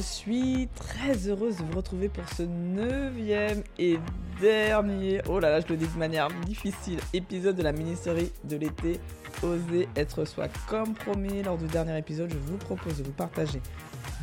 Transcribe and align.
suis 0.00 0.68
très 0.74 1.28
heureuse 1.28 1.56
de 1.56 1.64
vous 1.64 1.76
retrouver 1.76 2.08
pour 2.08 2.28
ce 2.36 2.42
neuvième 2.42 3.62
et 3.78 3.98
dernier, 4.40 5.20
oh 5.28 5.38
là 5.38 5.50
là, 5.50 5.60
je 5.60 5.66
le 5.68 5.76
dis 5.76 5.86
de 5.86 5.98
manière 5.98 6.28
difficile, 6.46 6.98
épisode 7.12 7.56
de 7.56 7.62
la 7.62 7.72
mini-série 7.72 8.32
de 8.44 8.56
l'été 8.56 9.00
Oser 9.42 9.88
être 9.96 10.24
soi. 10.24 10.48
Comme 10.68 10.94
promis 10.94 11.42
lors 11.42 11.56
du 11.56 11.66
dernier 11.66 11.96
épisode, 11.98 12.30
je 12.30 12.36
vous 12.36 12.56
propose 12.58 12.98
de 12.98 13.04
vous 13.04 13.12
partager 13.12 13.60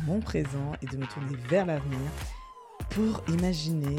mon 0.06 0.20
présent 0.20 0.72
et 0.82 0.86
de 0.86 0.96
me 0.96 1.06
tourner 1.06 1.36
vers 1.48 1.66
l'avenir 1.66 1.98
pour 2.90 3.22
imaginer 3.28 3.96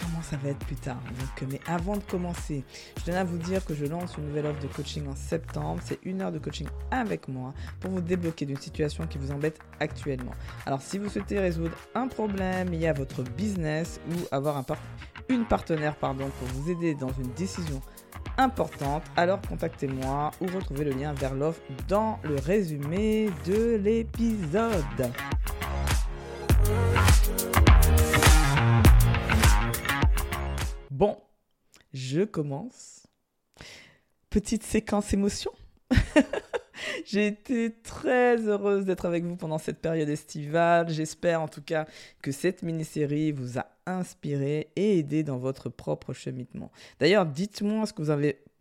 comment 0.00 0.22
ça 0.22 0.36
va 0.36 0.50
être 0.50 0.58
plus 0.66 0.76
tard. 0.76 1.00
Donc, 1.18 1.48
mais 1.50 1.60
avant 1.66 1.96
de 1.96 2.02
commencer, 2.02 2.64
je 2.98 3.04
tenais 3.04 3.18
à 3.18 3.24
vous 3.24 3.38
dire 3.38 3.64
que 3.64 3.74
je 3.74 3.84
lance 3.86 4.16
une 4.18 4.26
nouvelle 4.26 4.46
offre 4.46 4.60
de 4.60 4.66
coaching 4.66 5.08
en 5.08 5.14
septembre. 5.14 5.80
C'est 5.84 5.98
une 6.02 6.20
heure 6.20 6.32
de 6.32 6.38
coaching 6.38 6.66
avec 6.90 7.28
moi 7.28 7.54
pour 7.80 7.90
vous 7.90 8.00
débloquer 8.00 8.46
d'une 8.46 8.60
situation 8.60 9.06
qui 9.06 9.18
vous 9.18 9.30
embête 9.30 9.58
actuellement. 9.80 10.32
Alors 10.66 10.82
si 10.82 10.98
vous 10.98 11.08
souhaitez 11.08 11.38
résoudre 11.38 11.76
un 11.94 12.08
problème 12.08 12.70
lié 12.70 12.88
à 12.88 12.92
votre 12.92 13.22
business 13.22 14.00
ou 14.10 14.34
avoir 14.34 14.56
un 14.56 14.64
une 15.28 15.44
partenaire 15.44 15.96
pour 15.96 16.12
vous 16.54 16.70
aider 16.70 16.94
dans 16.94 17.12
une 17.12 17.32
décision 17.32 17.80
importante, 18.36 19.02
alors 19.16 19.40
contactez-moi 19.48 20.30
ou 20.40 20.46
retrouvez 20.46 20.84
le 20.84 20.90
lien 20.92 21.12
vers 21.14 21.34
l'offre 21.34 21.60
dans 21.88 22.18
le 22.24 22.36
résumé 22.36 23.30
de 23.46 23.76
l'épisode. 23.76 24.84
Bon, 30.94 31.16
je 31.92 32.22
commence. 32.22 33.08
Petite 34.30 34.62
séquence 34.62 35.12
émotion. 35.12 35.50
J'ai 37.04 37.26
été 37.26 37.74
très 37.82 38.36
heureuse 38.36 38.84
d'être 38.84 39.04
avec 39.04 39.24
vous 39.24 39.34
pendant 39.34 39.58
cette 39.58 39.80
période 39.80 40.08
estivale. 40.08 40.88
J'espère 40.90 41.42
en 41.42 41.48
tout 41.48 41.62
cas 41.62 41.86
que 42.22 42.30
cette 42.30 42.62
mini-série 42.62 43.32
vous 43.32 43.58
a 43.58 43.66
inspiré 43.86 44.70
et 44.76 45.00
aidé 45.00 45.24
dans 45.24 45.38
votre 45.38 45.68
propre 45.68 46.12
cheminement. 46.12 46.70
D'ailleurs, 47.00 47.26
dites-moi 47.26 47.86
ce 47.86 47.92
que 47.92 48.02
vous, 48.02 48.12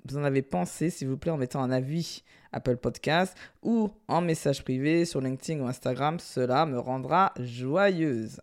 vous 0.05 0.17
en 0.17 0.23
avez 0.23 0.41
pensé, 0.41 0.89
s'il 0.89 1.09
vous 1.09 1.17
plaît, 1.17 1.29
en 1.29 1.37
mettant 1.37 1.61
un 1.61 1.69
avis 1.69 2.23
Apple 2.51 2.77
Podcast 2.77 3.37
ou 3.61 3.91
en 4.07 4.21
message 4.21 4.63
privé 4.63 5.05
sur 5.05 5.21
LinkedIn 5.21 5.61
ou 5.61 5.67
Instagram. 5.67 6.17
Cela 6.17 6.65
me 6.65 6.79
rendra 6.79 7.31
joyeuse. 7.39 8.41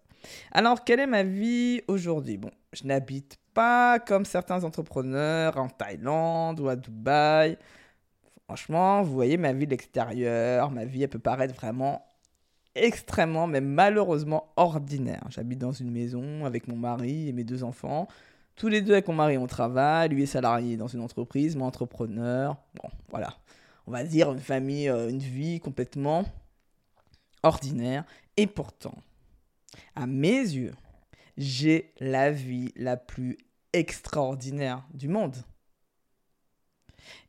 Alors, 0.52 0.84
quelle 0.84 1.00
est 1.00 1.08
ma 1.08 1.24
vie 1.24 1.82
aujourd'hui? 1.88 2.36
Bon, 2.36 2.52
je 2.72 2.84
n'habite 2.84 3.38
pas 3.54 3.98
comme 3.98 4.24
certains 4.24 4.64
entrepreneurs 4.64 5.56
en 5.56 5.68
Thaïlande 5.68 6.60
ou 6.60 6.68
à 6.68 6.76
Dubaï. 6.76 7.56
Franchement, 8.44 9.02
vous 9.02 9.12
voyez 9.12 9.36
ma 9.36 9.52
vie 9.52 9.66
de 9.66 9.70
l'extérieur, 9.70 10.70
ma 10.70 10.84
vie, 10.84 11.02
elle 11.02 11.08
peut 11.08 11.18
paraître 11.18 11.54
vraiment 11.54 12.04
extrêmement, 12.74 13.46
mais 13.46 13.60
malheureusement 13.60 14.52
ordinaire. 14.56 15.24
J'habite 15.30 15.58
dans 15.58 15.72
une 15.72 15.90
maison 15.90 16.44
avec 16.44 16.68
mon 16.68 16.76
mari 16.76 17.28
et 17.28 17.32
mes 17.32 17.44
deux 17.44 17.64
enfants. 17.64 18.08
Tous 18.56 18.68
les 18.68 18.82
deux 18.82 18.92
avec 18.92 19.08
mon 19.08 19.14
mari, 19.14 19.38
on 19.38 19.46
travaille. 19.46 20.10
Lui 20.10 20.24
est 20.24 20.26
salarié 20.26 20.76
dans 20.76 20.86
une 20.86 21.00
entreprise, 21.00 21.56
moi 21.56 21.66
entrepreneur. 21.66 22.56
Bon, 22.74 22.88
voilà. 23.08 23.34
On 23.86 23.90
va 23.92 24.04
dire 24.04 24.30
une 24.32 24.40
famille, 24.40 24.88
euh, 24.88 25.08
une 25.08 25.18
vie 25.18 25.60
complètement 25.60 26.24
ordinaire. 27.42 28.04
Et 28.36 28.46
pourtant, 28.46 28.94
à 29.96 30.06
mes 30.06 30.40
yeux, 30.40 30.74
j'ai 31.40 31.94
la 32.00 32.30
vie 32.30 32.70
la 32.76 32.98
plus 32.98 33.38
extraordinaire 33.72 34.84
du 34.92 35.08
monde. 35.08 35.36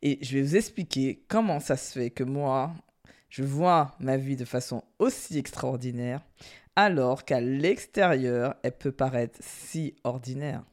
Et 0.02 0.20
je 0.22 0.38
vais 0.38 0.44
vous 0.44 0.56
expliquer 0.58 1.24
comment 1.30 1.62
ça 1.62 1.78
se 1.78 1.94
fait 1.98 2.12
que 2.12 2.24
moi, 2.24 2.74
je 3.30 3.44
vois 3.44 3.96
ma 4.00 4.18
vie 4.18 4.36
de 4.36 4.44
façon 4.44 4.84
aussi 5.00 5.38
extraordinaire, 5.38 6.22
alors 6.76 7.24
qu'à 7.24 7.40
l'extérieur, 7.40 8.56
elle 8.64 8.78
peut 8.78 8.92
paraître 8.92 9.40
si 9.42 9.96
ordinaire. 10.04 10.64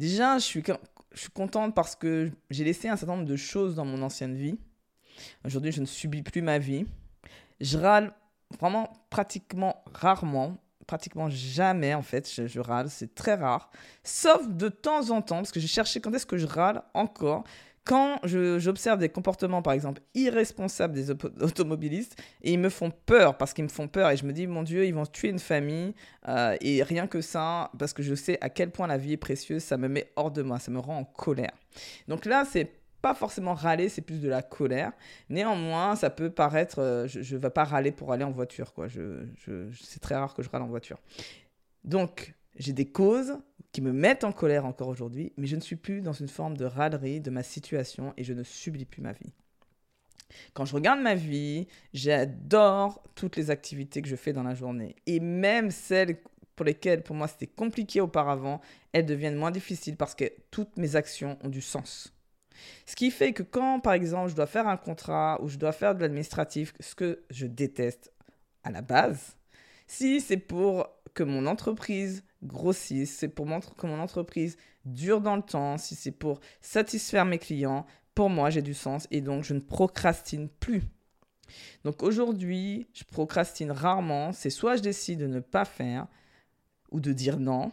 Déjà, 0.00 0.38
je 0.38 0.44
suis, 0.44 0.64
je 1.12 1.20
suis 1.20 1.30
contente 1.30 1.74
parce 1.74 1.94
que 1.94 2.32
j'ai 2.50 2.64
laissé 2.64 2.88
un 2.88 2.96
certain 2.96 3.14
nombre 3.14 3.28
de 3.28 3.36
choses 3.36 3.76
dans 3.76 3.84
mon 3.84 4.02
ancienne 4.02 4.34
vie. 4.34 4.58
Aujourd'hui, 5.44 5.70
je 5.70 5.80
ne 5.80 5.86
subis 5.86 6.22
plus 6.22 6.42
ma 6.42 6.58
vie. 6.58 6.84
Je 7.60 7.78
râle 7.78 8.12
vraiment 8.58 8.92
pratiquement 9.08 9.84
rarement 9.94 10.58
pratiquement 10.86 11.28
jamais 11.30 11.94
en 11.94 12.02
fait, 12.02 12.30
je, 12.46 12.60
râle, 12.60 12.88
c'est 12.88 13.14
très 13.14 13.34
rare. 13.34 13.70
Sauf 14.02 14.48
de 14.48 14.68
temps 14.68 15.10
en 15.10 15.22
temps, 15.22 15.36
parce 15.36 15.52
que 15.52 15.60
j'ai 15.60 15.68
cherché 15.68 16.00
quand 16.00 16.12
est-ce 16.14 16.26
que 16.26 16.36
je 16.36 16.46
râle 16.46 16.82
encore. 16.94 17.44
Quand 17.84 18.18
j'observe 18.24 18.98
des 18.98 19.08
comportements, 19.08 19.62
par 19.62 19.72
exemple, 19.72 20.02
irresponsables 20.14 20.92
des 20.92 21.10
automobilistes, 21.40 22.20
et 22.42 22.52
ils 22.52 22.58
me 22.58 22.68
font 22.68 22.90
peur, 22.90 23.36
parce 23.36 23.52
qu'ils 23.52 23.62
me 23.62 23.68
font 23.68 23.86
peur, 23.86 24.10
et 24.10 24.16
je 24.16 24.24
me 24.24 24.32
dis, 24.32 24.48
mon 24.48 24.64
Dieu, 24.64 24.86
ils 24.86 24.94
vont 24.94 25.06
tuer 25.06 25.28
une 25.28 25.38
famille, 25.38 25.94
euh, 26.26 26.56
et 26.60 26.82
rien 26.82 27.06
que 27.06 27.20
ça, 27.20 27.70
parce 27.78 27.92
que 27.92 28.02
je 28.02 28.16
sais 28.16 28.38
à 28.40 28.50
quel 28.50 28.72
point 28.72 28.88
la 28.88 28.98
vie 28.98 29.12
est 29.12 29.16
précieuse, 29.16 29.62
ça 29.62 29.76
me 29.76 29.86
met 29.86 30.10
hors 30.16 30.32
de 30.32 30.42
moi, 30.42 30.58
ça 30.58 30.72
me 30.72 30.80
rend 30.80 30.98
en 30.98 31.04
colère. 31.04 31.52
Donc 32.08 32.24
là, 32.24 32.44
c'est 32.44 32.72
pas 33.06 33.14
forcément 33.14 33.54
râler, 33.54 33.88
c'est 33.88 34.02
plus 34.02 34.20
de 34.20 34.28
la 34.28 34.42
colère. 34.42 34.90
Néanmoins, 35.28 35.94
ça 35.94 36.10
peut 36.10 36.28
paraître, 36.28 36.80
euh, 36.80 37.06
je 37.06 37.36
ne 37.36 37.40
vais 37.40 37.50
pas 37.50 37.62
râler 37.62 37.92
pour 37.92 38.12
aller 38.12 38.24
en 38.24 38.32
voiture, 38.32 38.74
quoi. 38.74 38.88
Je, 38.88 39.28
c'est 39.80 40.00
très 40.00 40.16
rare 40.16 40.34
que 40.34 40.42
je 40.42 40.50
râle 40.50 40.62
en 40.62 40.66
voiture. 40.66 40.98
Donc, 41.84 42.34
j'ai 42.56 42.72
des 42.72 42.86
causes 42.90 43.38
qui 43.70 43.80
me 43.80 43.92
mettent 43.92 44.24
en 44.24 44.32
colère 44.32 44.66
encore 44.66 44.88
aujourd'hui, 44.88 45.32
mais 45.36 45.46
je 45.46 45.54
ne 45.54 45.60
suis 45.60 45.76
plus 45.76 46.00
dans 46.00 46.14
une 46.14 46.26
forme 46.26 46.56
de 46.56 46.64
râlerie 46.64 47.20
de 47.20 47.30
ma 47.30 47.44
situation 47.44 48.12
et 48.16 48.24
je 48.24 48.32
ne 48.32 48.42
subis 48.42 48.86
plus 48.86 49.02
ma 49.02 49.12
vie. 49.12 49.32
Quand 50.52 50.64
je 50.64 50.74
regarde 50.74 50.98
ma 50.98 51.14
vie, 51.14 51.68
j'adore 51.94 53.04
toutes 53.14 53.36
les 53.36 53.50
activités 53.52 54.02
que 54.02 54.08
je 54.08 54.16
fais 54.16 54.32
dans 54.32 54.42
la 54.42 54.56
journée. 54.56 54.96
Et 55.06 55.20
même 55.20 55.70
celles 55.70 56.16
pour 56.56 56.66
lesquelles 56.66 57.04
pour 57.04 57.14
moi 57.14 57.28
c'était 57.28 57.46
compliqué 57.46 58.00
auparavant, 58.00 58.60
elles 58.92 59.06
deviennent 59.06 59.36
moins 59.36 59.52
difficiles 59.52 59.96
parce 59.96 60.16
que 60.16 60.24
toutes 60.50 60.76
mes 60.76 60.96
actions 60.96 61.38
ont 61.44 61.48
du 61.48 61.60
sens. 61.60 62.15
Ce 62.86 62.96
qui 62.96 63.10
fait 63.10 63.32
que 63.32 63.42
quand, 63.42 63.80
par 63.80 63.92
exemple, 63.92 64.30
je 64.30 64.34
dois 64.34 64.46
faire 64.46 64.68
un 64.68 64.76
contrat 64.76 65.38
ou 65.42 65.48
je 65.48 65.58
dois 65.58 65.72
faire 65.72 65.94
de 65.94 66.00
l'administratif, 66.00 66.72
ce 66.80 66.94
que 66.94 67.22
je 67.30 67.46
déteste 67.46 68.12
à 68.64 68.70
la 68.70 68.82
base, 68.82 69.36
si 69.86 70.20
c'est 70.20 70.36
pour 70.36 70.88
que 71.14 71.22
mon 71.22 71.46
entreprise 71.46 72.24
grossisse, 72.42 73.16
c'est 73.16 73.28
pour 73.28 73.46
que 73.76 73.86
mon 73.86 74.00
entreprise 74.00 74.56
dure 74.84 75.20
dans 75.20 75.36
le 75.36 75.42
temps, 75.42 75.78
si 75.78 75.94
c'est 75.94 76.12
pour 76.12 76.40
satisfaire 76.60 77.24
mes 77.24 77.38
clients, 77.38 77.86
pour 78.14 78.30
moi, 78.30 78.50
j'ai 78.50 78.62
du 78.62 78.74
sens 78.74 79.06
et 79.10 79.20
donc 79.20 79.44
je 79.44 79.54
ne 79.54 79.60
procrastine 79.60 80.48
plus. 80.48 80.82
Donc 81.84 82.02
aujourd'hui, 82.02 82.88
je 82.92 83.04
procrastine 83.04 83.70
rarement. 83.70 84.32
C'est 84.32 84.50
soit 84.50 84.76
je 84.76 84.82
décide 84.82 85.20
de 85.20 85.26
ne 85.26 85.40
pas 85.40 85.64
faire 85.64 86.06
ou 86.90 87.00
de 87.00 87.12
dire 87.12 87.38
non, 87.38 87.70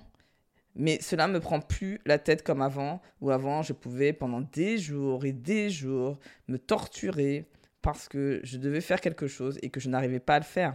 mais 0.76 1.00
cela 1.02 1.28
me 1.28 1.40
prend 1.40 1.60
plus 1.60 2.00
la 2.06 2.18
tête 2.18 2.44
comme 2.44 2.62
avant, 2.62 3.02
où 3.22 3.30
avant 3.32 3.62
je 3.62 3.74
pouvais 3.74 4.14
pendant 4.14 4.42
des 4.42 4.78
jours 4.78 5.26
et 5.26 5.32
des 5.32 5.70
jours 5.70 6.20
me 6.48 6.58
torturer 6.58 7.48
parce 7.82 8.08
que 8.08 8.40
je 8.44 8.58
devais 8.58 8.82
faire 8.82 9.02
quelque 9.02 9.28
chose 9.28 9.60
et 9.62 9.70
que 9.70 9.80
je 9.80 9.90
n'arrivais 9.90 10.20
pas 10.20 10.36
à 10.36 10.40
le 10.40 10.46
faire. 10.46 10.74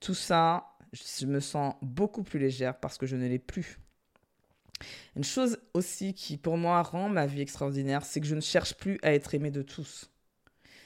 Tout 0.00 0.14
ça, 0.14 0.76
je 0.92 1.26
me 1.26 1.40
sens 1.40 1.74
beaucoup 1.82 2.22
plus 2.22 2.38
légère 2.38 2.78
parce 2.78 2.98
que 2.98 3.06
je 3.06 3.16
ne 3.16 3.26
l'ai 3.26 3.38
plus. 3.38 3.78
Une 5.16 5.24
chose 5.24 5.58
aussi 5.74 6.14
qui 6.14 6.36
pour 6.36 6.56
moi 6.56 6.82
rend 6.82 7.08
ma 7.08 7.26
vie 7.26 7.40
extraordinaire, 7.40 8.04
c'est 8.04 8.20
que 8.20 8.26
je 8.26 8.34
ne 8.34 8.40
cherche 8.40 8.74
plus 8.74 8.98
à 9.02 9.12
être 9.12 9.34
aimé 9.34 9.50
de 9.50 9.62
tous. 9.62 10.10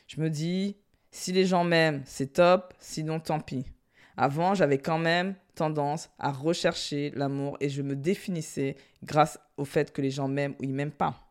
Je 0.07 0.21
me 0.21 0.31
dis, 0.31 0.77
si 1.11 1.33
les 1.33 1.47
gens 1.47 1.65
m'aiment, 1.65 2.03
c'est 2.05 2.35
top, 2.35 2.75
sinon 2.79 3.21
tant 3.21 3.41
pis. 3.41 3.65
Avant, 4.17 4.55
j'avais 4.55 4.79
quand 4.79 4.99
même 4.99 5.35
tendance 5.57 6.11
à 6.19 6.31
rechercher 6.31 7.11
l'amour 7.17 7.57
et 7.61 7.69
je 7.69 7.83
me 7.83 7.97
définissais 7.97 8.77
grâce 9.03 9.41
au 9.57 9.65
fait 9.65 9.93
que 9.93 10.01
les 10.01 10.11
gens 10.11 10.29
m'aiment 10.29 10.55
ou 10.61 10.65
ils 10.65 10.73
m'aiment 10.73 10.93
pas. 10.93 11.27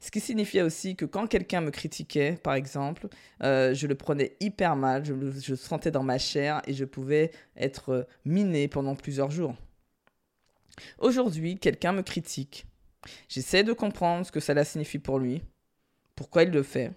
Ce 0.00 0.10
qui 0.10 0.20
signifiait 0.20 0.62
aussi 0.62 0.96
que 0.96 1.04
quand 1.04 1.26
quelqu'un 1.26 1.60
me 1.60 1.70
critiquait, 1.70 2.32
par 2.42 2.54
exemple, 2.54 3.08
euh, 3.42 3.72
je 3.72 3.86
le 3.86 3.94
prenais 3.94 4.36
hyper 4.40 4.76
mal, 4.76 5.04
je 5.04 5.14
le 5.14 5.32
je 5.32 5.54
sentais 5.54 5.90
dans 5.90 6.02
ma 6.02 6.18
chair 6.18 6.60
et 6.66 6.74
je 6.74 6.84
pouvais 6.84 7.30
être 7.56 8.06
miné 8.24 8.68
pendant 8.68 8.94
plusieurs 8.96 9.30
jours. 9.30 9.54
Aujourd'hui, 10.98 11.56
quelqu'un 11.56 11.92
me 11.92 12.02
critique. 12.02 12.66
J'essaie 13.28 13.64
de 13.64 13.72
comprendre 13.72 14.26
ce 14.26 14.32
que 14.32 14.40
cela 14.40 14.64
signifie 14.64 14.98
pour 14.98 15.18
lui, 15.18 15.42
pourquoi 16.16 16.42
il 16.42 16.50
le 16.50 16.62
fait, 16.62 16.92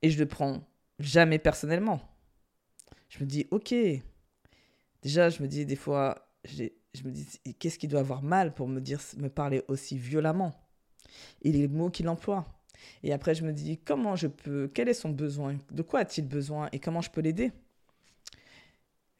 et 0.00 0.10
je 0.10 0.18
le 0.18 0.26
prends 0.26 0.62
jamais 0.98 1.38
personnellement. 1.38 2.00
Je 3.08 3.18
me 3.20 3.26
dis, 3.26 3.46
ok, 3.50 3.74
Déjà, 5.02 5.30
je 5.30 5.42
me 5.42 5.48
dis 5.48 5.64
des 5.64 5.76
fois, 5.76 6.26
je 6.44 6.64
me 7.04 7.10
dis, 7.10 7.26
qu'est-ce 7.58 7.78
qu'il 7.78 7.88
doit 7.88 8.00
avoir 8.00 8.22
mal 8.22 8.54
pour 8.54 8.68
me 8.68 8.80
dire, 8.80 9.00
me 9.16 9.28
parler 9.28 9.62
aussi 9.68 9.98
violemment? 9.98 10.54
Et 11.42 11.52
les 11.52 11.68
mots 11.68 11.90
qu'il 11.90 12.08
emploie. 12.08 12.46
Et 13.02 13.12
après, 13.12 13.34
je 13.34 13.44
me 13.44 13.52
dis, 13.52 13.78
comment 13.78 14.16
je 14.16 14.26
peux, 14.26 14.70
quel 14.72 14.88
est 14.88 14.94
son 14.94 15.10
besoin? 15.10 15.58
De 15.70 15.82
quoi 15.82 16.00
a-t-il 16.00 16.26
besoin? 16.26 16.68
Et 16.72 16.78
comment 16.78 17.00
je 17.00 17.10
peux 17.10 17.20
l'aider? 17.20 17.52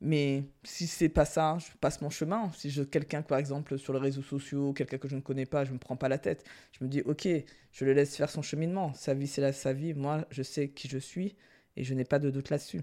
Mais 0.03 0.44
si 0.62 0.87
c'est 0.87 1.11
pas 1.11 1.27
ça, 1.27 1.59
je 1.59 1.77
passe 1.79 2.00
mon 2.00 2.09
chemin. 2.09 2.50
Si 2.56 2.71
je 2.71 2.83
quelqu'un, 2.83 3.21
par 3.21 3.37
exemple, 3.38 3.79
sur 3.79 3.93
les 3.93 3.99
réseaux 3.99 4.23
sociaux, 4.23 4.73
quelqu'un 4.73 4.97
que 4.97 5.09
je 5.09 5.17
ne 5.17 5.21
connais 5.21 5.44
pas, 5.44 5.67
je 5.67 5.73
me 5.73 5.79
prends 5.79 5.97
pas 5.97 6.09
la 6.09 6.17
tête. 6.17 6.43
Je 6.73 6.83
me 6.83 6.88
dis, 6.88 7.03
ok, 7.03 7.29
je 7.73 7.85
le 7.85 7.93
laisse 7.93 8.17
faire 8.17 8.31
son 8.31 8.41
cheminement. 8.41 8.94
Sa 8.94 9.12
vie, 9.12 9.26
c'est 9.26 9.53
sa 9.53 9.73
vie. 9.75 9.93
Moi, 9.93 10.26
je 10.31 10.43
sais 10.43 10.71
qui 10.71 10.88
je 10.88 10.97
suis 10.97 11.37
et 11.76 11.85
je 11.85 11.93
n'ai 11.93 12.05
pas 12.05 12.19
de 12.19 12.31
doute 12.31 12.49
là-dessus. 12.49 12.81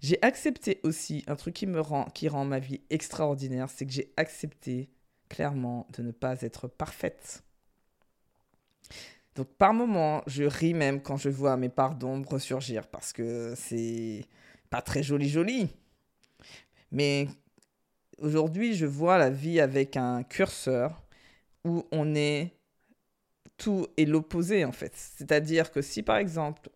J'ai 0.00 0.22
accepté 0.22 0.80
aussi 0.82 1.24
un 1.26 1.36
truc 1.36 1.54
qui 1.54 1.66
me 1.66 1.80
rend, 1.80 2.04
qui 2.06 2.28
rend 2.28 2.44
ma 2.44 2.58
vie 2.58 2.80
extraordinaire, 2.90 3.68
c'est 3.70 3.86
que 3.86 3.92
j'ai 3.92 4.12
accepté 4.16 4.90
clairement 5.28 5.86
de 5.96 6.02
ne 6.02 6.10
pas 6.10 6.40
être 6.42 6.68
parfaite. 6.68 7.42
Donc 9.34 9.48
par 9.56 9.72
moments, 9.72 10.22
je 10.26 10.44
ris 10.44 10.74
même 10.74 11.00
quand 11.00 11.16
je 11.16 11.30
vois 11.30 11.56
mes 11.56 11.70
parts 11.70 11.94
d'ombre 11.94 12.32
ressurgir 12.32 12.86
parce 12.86 13.12
que 13.12 13.54
c'est 13.56 14.26
pas 14.68 14.82
très 14.82 15.02
joli 15.02 15.28
joli. 15.28 15.70
Mais 16.90 17.28
aujourd'hui, 18.18 18.74
je 18.74 18.84
vois 18.84 19.16
la 19.16 19.30
vie 19.30 19.60
avec 19.60 19.96
un 19.96 20.22
curseur 20.22 21.02
où 21.64 21.86
on 21.92 22.14
est 22.14 22.52
tout 23.56 23.86
et 23.96 24.04
l'opposé 24.04 24.64
en 24.64 24.72
fait. 24.72 24.92
C'est-à-dire 24.94 25.70
que 25.70 25.80
si 25.80 26.02
par 26.02 26.16
exemple, 26.16 26.68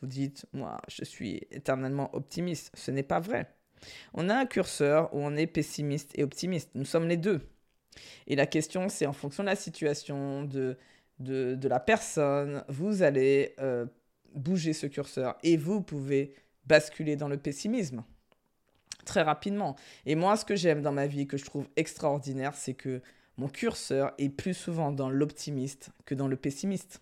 vous 0.00 0.06
dites 0.08 0.46
moi, 0.52 0.78
je 0.88 1.04
suis 1.04 1.46
éternellement 1.50 2.14
optimiste, 2.14 2.70
ce 2.74 2.90
n'est 2.90 3.02
pas 3.02 3.20
vrai. 3.20 3.54
On 4.14 4.28
a 4.28 4.34
un 4.34 4.46
curseur 4.46 5.12
où 5.14 5.18
on 5.18 5.36
est 5.36 5.46
pessimiste 5.46 6.10
et 6.16 6.24
optimiste. 6.24 6.70
Nous 6.74 6.84
sommes 6.84 7.08
les 7.08 7.16
deux. 7.16 7.48
Et 8.26 8.36
la 8.36 8.46
question, 8.46 8.88
c'est 8.88 9.06
en 9.06 9.12
fonction 9.12 9.42
de 9.42 9.48
la 9.48 9.56
situation, 9.56 10.44
de, 10.44 10.76
la 11.20 11.80
personne, 11.80 12.64
vous 12.68 13.02
allez 13.02 13.54
euh, 13.60 13.86
bouger 14.34 14.72
ce 14.72 14.86
curseur 14.86 15.36
et 15.42 15.56
vous 15.56 15.80
pouvez 15.80 16.34
basculer 16.66 17.16
dans 17.16 17.28
le 17.28 17.36
pessimisme 17.36 18.04
très 19.04 19.22
rapidement. 19.22 19.74
Et 20.06 20.14
moi, 20.14 20.36
ce 20.36 20.44
que 20.44 20.54
j'aime 20.54 20.82
dans 20.82 20.92
ma 20.92 21.06
vie, 21.06 21.26
que 21.26 21.38
je 21.38 21.44
trouve 21.44 21.66
extraordinaire, 21.76 22.54
c'est 22.54 22.74
que 22.74 23.00
mon 23.38 23.48
curseur 23.48 24.12
est 24.18 24.28
plus 24.28 24.54
souvent 24.54 24.92
dans 24.92 25.08
l'optimiste 25.08 25.90
que 26.04 26.14
dans 26.14 26.28
le 26.28 26.36
pessimiste, 26.36 27.00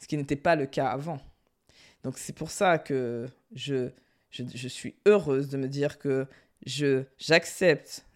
ce 0.00 0.08
qui 0.08 0.16
n'était 0.16 0.36
pas 0.36 0.56
le 0.56 0.66
cas 0.66 0.88
avant. 0.88 1.20
Donc 2.06 2.18
c'est 2.18 2.32
pour 2.32 2.52
ça 2.52 2.78
que 2.78 3.26
je, 3.52 3.90
je, 4.30 4.68
suis 4.68 4.94
heureuse 5.06 5.48
de 5.48 5.56
me 5.56 5.66
dire 5.66 5.98
que 5.98 6.28
je 6.64 7.02
j'accepte, 7.18 8.06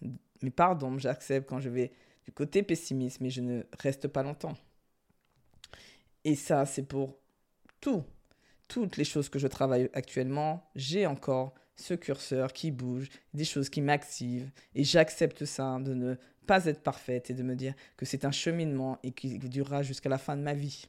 mais 0.41 0.49
pardon, 0.49 0.97
j'accepte 0.97 1.49
quand 1.49 1.59
je 1.59 1.67
vais 1.67 1.91
du 2.23 2.31
côté 2.31 2.63
pessimiste, 2.63 3.19
mais 3.19 3.29
je 3.29 3.41
ne 3.41 3.63
reste 3.79 4.07
pas 4.07 4.23
longtemps. 4.23 4.55
Et 6.23 6.35
ça, 6.35 6.65
c'est 6.65 6.83
pour 6.83 7.17
tout, 7.81 8.05
toutes 8.69 8.95
les 8.95 9.03
choses 9.03 9.27
que 9.27 9.39
je 9.39 9.47
travaille 9.47 9.89
actuellement, 9.91 10.71
j'ai 10.73 11.05
encore 11.05 11.53
ce 11.75 11.93
curseur 11.93 12.53
qui 12.53 12.71
bouge, 12.71 13.09
des 13.33 13.43
choses 13.43 13.69
qui 13.69 13.81
m'activent, 13.81 14.51
et 14.73 14.85
j'accepte 14.85 15.43
ça, 15.43 15.79
de 15.81 15.93
ne 15.93 16.15
pas 16.47 16.63
être 16.63 16.81
parfaite 16.81 17.29
et 17.29 17.33
de 17.33 17.43
me 17.43 17.57
dire 17.57 17.73
que 17.97 18.05
c'est 18.05 18.23
un 18.23 18.31
cheminement 18.31 18.99
et 19.03 19.11
qui 19.11 19.37
durera 19.37 19.83
jusqu'à 19.83 20.07
la 20.07 20.17
fin 20.17 20.37
de 20.37 20.43
ma 20.43 20.53
vie. 20.53 20.87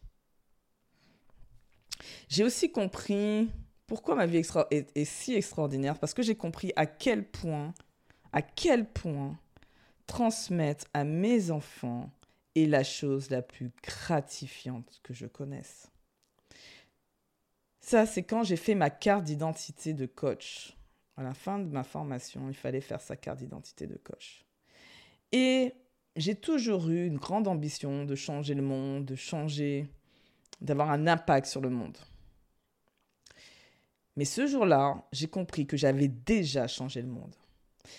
J'ai 2.28 2.44
aussi 2.44 2.70
compris 2.70 3.50
pourquoi 3.86 4.14
ma 4.14 4.26
vie 4.26 4.38
est, 4.38 4.96
est 4.96 5.04
si 5.04 5.34
extraordinaire, 5.34 5.98
parce 5.98 6.14
que 6.14 6.22
j'ai 6.22 6.34
compris 6.34 6.72
à 6.76 6.86
quel 6.86 7.28
point, 7.28 7.74
à 8.32 8.42
quel 8.42 8.88
point 8.88 9.38
transmettre 10.06 10.86
à 10.94 11.04
mes 11.04 11.50
enfants 11.50 12.10
est 12.54 12.66
la 12.66 12.84
chose 12.84 13.30
la 13.30 13.42
plus 13.42 13.70
gratifiante 13.82 15.00
que 15.02 15.14
je 15.14 15.26
connaisse. 15.26 15.90
Ça, 17.80 18.06
c'est 18.06 18.22
quand 18.22 18.44
j'ai 18.44 18.56
fait 18.56 18.74
ma 18.74 18.90
carte 18.90 19.24
d'identité 19.24 19.92
de 19.92 20.06
coach. 20.06 20.76
À 21.16 21.22
la 21.22 21.34
fin 21.34 21.58
de 21.58 21.68
ma 21.68 21.84
formation, 21.84 22.48
il 22.48 22.54
fallait 22.54 22.80
faire 22.80 23.00
sa 23.00 23.16
carte 23.16 23.38
d'identité 23.40 23.86
de 23.86 23.96
coach. 23.96 24.46
Et 25.32 25.74
j'ai 26.16 26.34
toujours 26.34 26.88
eu 26.88 27.06
une 27.06 27.18
grande 27.18 27.48
ambition 27.48 28.04
de 28.04 28.14
changer 28.14 28.54
le 28.54 28.62
monde, 28.62 29.04
de 29.04 29.14
changer, 29.14 29.88
d'avoir 30.62 30.90
un 30.90 31.06
impact 31.06 31.46
sur 31.46 31.60
le 31.60 31.70
monde. 31.70 31.98
Mais 34.16 34.24
ce 34.24 34.46
jour-là, 34.46 35.02
j'ai 35.12 35.28
compris 35.28 35.66
que 35.66 35.76
j'avais 35.76 36.08
déjà 36.08 36.66
changé 36.66 37.02
le 37.02 37.08
monde. 37.08 37.34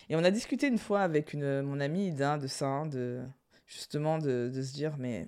Et 0.10 0.15
on 0.15 0.24
a 0.24 0.31
discuté 0.31 0.68
une 0.68 0.77
fois 0.77 1.01
avec 1.01 1.33
une, 1.33 1.62
mon 1.62 1.80
ami 1.80 2.07
Ida 2.07 2.38
de 2.38 2.48
ça, 2.48 2.86
de, 2.86 3.21
justement 3.68 4.18
de, 4.18 4.51
de 4.54 4.62
se 4.62 4.74
dire, 4.74 4.95
mais 4.98 5.27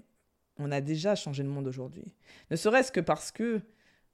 on 0.57 0.71
a 0.71 0.81
déjà 0.81 1.15
changé 1.15 1.43
le 1.43 1.49
monde 1.49 1.67
aujourd'hui. 1.67 2.13
Ne 2.51 2.55
serait-ce 2.55 2.91
que 2.91 3.01
parce 3.01 3.31
que 3.31 3.61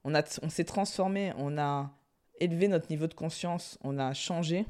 on, 0.04 0.14
on 0.42 0.50
s'est 0.50 0.64
transformé, 0.64 1.34
on 1.38 1.58
a 1.58 1.92
élevé 2.40 2.68
notre 2.68 2.90
niveau 2.90 3.08
de 3.08 3.14
conscience, 3.14 3.78
on 3.84 4.00
a 4.00 4.14
changé. 4.14 4.66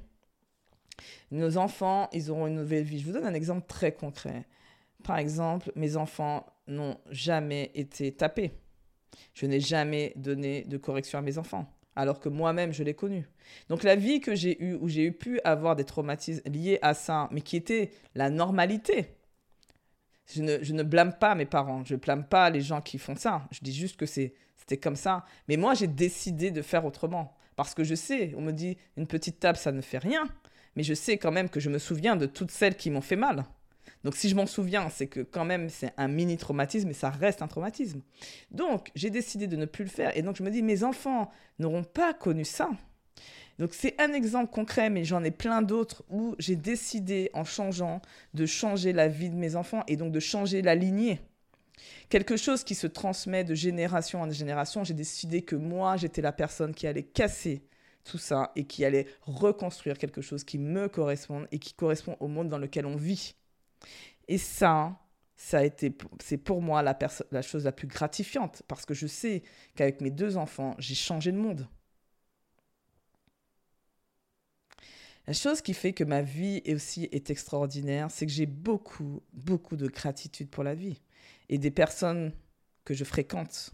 Nos 1.32 1.58
enfants, 1.58 2.10
ils 2.12 2.30
auront 2.30 2.48
une 2.48 2.56
nouvelle 2.56 2.84
vie. 2.84 3.00
Je 3.00 3.06
vous 3.06 3.14
donne 3.14 3.26
un 3.26 3.34
exemple 3.34 3.66
très 3.68 3.94
concret. 3.94 4.46
Par 5.04 5.18
exemple, 5.18 5.72
mes 5.76 5.96
enfants 5.96 6.46
n'ont 6.72 6.98
jamais 7.10 7.72
été 7.76 8.12
tapés. 8.12 8.52
Je 9.34 9.46
n'ai 9.46 9.60
jamais 9.60 10.14
donné 10.16 10.64
de 10.64 10.78
correction 10.78 11.20
à 11.20 11.22
mes 11.22 11.38
enfants, 11.38 11.72
alors 11.96 12.20
que 12.20 12.30
moi-même, 12.30 12.74
je 12.74 12.84
l'ai 12.84 12.94
connu. 12.94 13.28
Donc 13.70 13.84
la 13.84 13.96
vie 13.96 14.20
que 14.20 14.36
j'ai 14.36 14.62
eue, 14.64 14.76
où 14.76 14.88
j'ai 14.88 15.04
eu 15.04 15.12
pu 15.12 15.40
avoir 15.44 15.76
des 15.76 15.84
traumatismes 15.84 16.50
liés 16.50 16.80
à 16.82 16.94
ça, 16.94 17.28
mais 17.32 17.42
qui 17.42 17.58
étaient 17.58 17.92
la 18.16 18.30
normalité, 18.30 19.16
je 20.34 20.42
ne, 20.42 20.64
je 20.64 20.74
ne, 20.74 20.84
blâme 20.84 21.14
pas 21.20 21.36
mes 21.36 21.46
parents, 21.46 21.84
je 21.84 21.96
ne 21.96 22.00
blâme 22.00 22.26
pas 22.26 22.50
les 22.50 22.62
gens 22.62 22.82
qui 22.82 22.98
font 22.98 23.16
ça. 23.16 23.48
Je 23.52 23.60
dis 23.62 23.74
juste 23.74 23.98
que 23.98 24.06
c'était 24.06 24.78
comme 24.78 24.96
ça. 24.96 25.26
Mais 25.50 25.58
moi, 25.58 25.74
j'ai 25.74 25.88
décidé 25.88 26.52
de 26.52 26.62
faire 26.62 26.86
autrement. 26.86 27.36
Parce 27.58 27.74
que 27.74 27.84
je 27.84 27.96
sais, 27.96 28.34
on 28.38 28.42
me 28.42 28.54
dit, 28.54 28.78
une 28.96 29.08
petite 29.08 29.40
table, 29.40 29.58
ça 29.58 29.74
ne 29.74 29.82
fait 29.82 29.98
rien. 29.98 30.24
Mais 30.76 30.84
je 30.84 30.94
sais 30.94 31.18
quand 31.18 31.32
même 31.32 31.50
que 31.50 31.60
je 31.60 31.70
me 31.70 31.80
souviens 31.80 32.16
de 32.16 32.26
toutes 32.26 32.52
celles 32.52 32.78
qui 32.78 32.90
m'ont 32.90 33.02
fait 33.02 33.18
mal. 33.18 33.46
Donc 34.04 34.16
si 34.16 34.30
je 34.30 34.36
m'en 34.36 34.46
souviens, 34.46 34.90
c'est 34.90 35.08
que 35.08 35.22
quand 35.22 35.46
même 35.46 35.70
c'est 35.70 35.94
un 35.98 36.08
mini 36.08 36.38
traumatisme 36.38 36.90
et 36.90 36.94
ça 36.94 37.10
reste 37.10 37.42
un 37.42 37.48
traumatisme. 37.48 38.02
Donc 38.52 38.90
j'ai 38.96 39.10
décidé 39.10 39.48
de 39.48 39.56
ne 39.56 39.66
plus 39.66 39.84
le 39.84 39.90
faire 39.90 40.16
et 40.18 40.22
donc 40.22 40.36
je 40.38 40.44
me 40.44 40.52
dis 40.52 40.62
mes 40.62 40.84
enfants 40.84 41.32
n'auront 41.60 41.84
pas 41.84 42.14
connu 42.14 42.46
ça. 42.46 42.70
Donc 43.60 43.74
c'est 43.74 44.00
un 44.02 44.14
exemple 44.14 44.52
concret, 44.52 44.90
mais 44.90 45.04
j'en 45.04 45.24
ai 45.24 45.32
plein 45.32 45.62
d'autres 45.62 46.04
où 46.10 46.36
j'ai 46.40 46.56
décidé 46.56 47.30
en 47.34 47.44
changeant 47.44 48.02
de 48.34 48.46
changer 48.46 48.92
la 48.94 49.08
vie 49.08 49.30
de 49.30 49.36
mes 49.36 49.56
enfants 49.56 49.84
et 49.88 49.98
donc 49.98 50.12
de 50.12 50.20
changer 50.20 50.62
la 50.62 50.74
lignée. 50.74 51.20
Quelque 52.10 52.38
chose 52.38 52.64
qui 52.64 52.76
se 52.76 52.88
transmet 52.88 53.44
de 53.44 53.56
génération 53.56 54.22
en 54.22 54.30
génération, 54.32 54.84
j'ai 54.84 54.94
décidé 54.94 55.42
que 55.42 55.56
moi, 55.56 55.98
j'étais 55.98 56.22
la 56.22 56.32
personne 56.32 56.74
qui 56.74 56.88
allait 56.88 57.04
casser 57.04 57.64
tout 58.04 58.18
ça 58.18 58.52
et 58.56 58.66
qui 58.66 58.84
allait 58.84 59.08
reconstruire 59.22 59.98
quelque 59.98 60.22
chose 60.22 60.44
qui 60.44 60.58
me 60.58 60.90
corresponde 60.90 61.48
et 61.52 61.60
qui 61.60 61.74
correspond 61.74 62.18
au 62.20 62.28
monde 62.28 62.50
dans 62.50 62.58
lequel 62.58 62.86
on 62.86 62.96
vit. 62.96 63.36
Et 64.28 64.38
ça, 64.38 65.00
ça 65.36 65.60
a 65.60 65.64
été, 65.64 65.92
c'est 66.24 66.38
pour 66.38 66.62
moi 66.62 66.84
la, 66.84 67.42
chose 67.42 67.66
la 67.66 67.72
plus 67.72 67.88
gratifiante 67.88 68.62
parce 68.68 68.86
que 68.86 68.94
je 68.94 69.08
sais 69.08 69.44
qu'avec 69.76 70.00
mes 70.00 70.12
deux 70.12 70.38
enfants, 70.38 70.76
j'ai 70.78 70.96
changé 70.96 71.32
le 71.32 71.40
monde. 71.40 71.68
La 75.28 75.34
chose 75.34 75.62
qui 75.62 75.74
fait 75.74 75.94
que 75.94 76.04
ma 76.04 76.22
vie 76.22 76.62
est 76.66 76.74
aussi 76.74 77.08
est 77.12 77.30
extraordinaire, 77.30 78.10
c'est 78.12 78.26
que 78.26 78.32
j'ai 78.32 78.46
beaucoup, 78.46 79.22
beaucoup 79.34 79.76
de 79.76 79.88
gratitude 79.88 80.50
pour 80.50 80.64
la 80.64 80.76
vie 80.76 81.02
et 81.50 81.58
des 81.58 81.72
personnes 81.72 82.34
que 82.86 82.94
je 82.94 83.04
fréquente. 83.04 83.72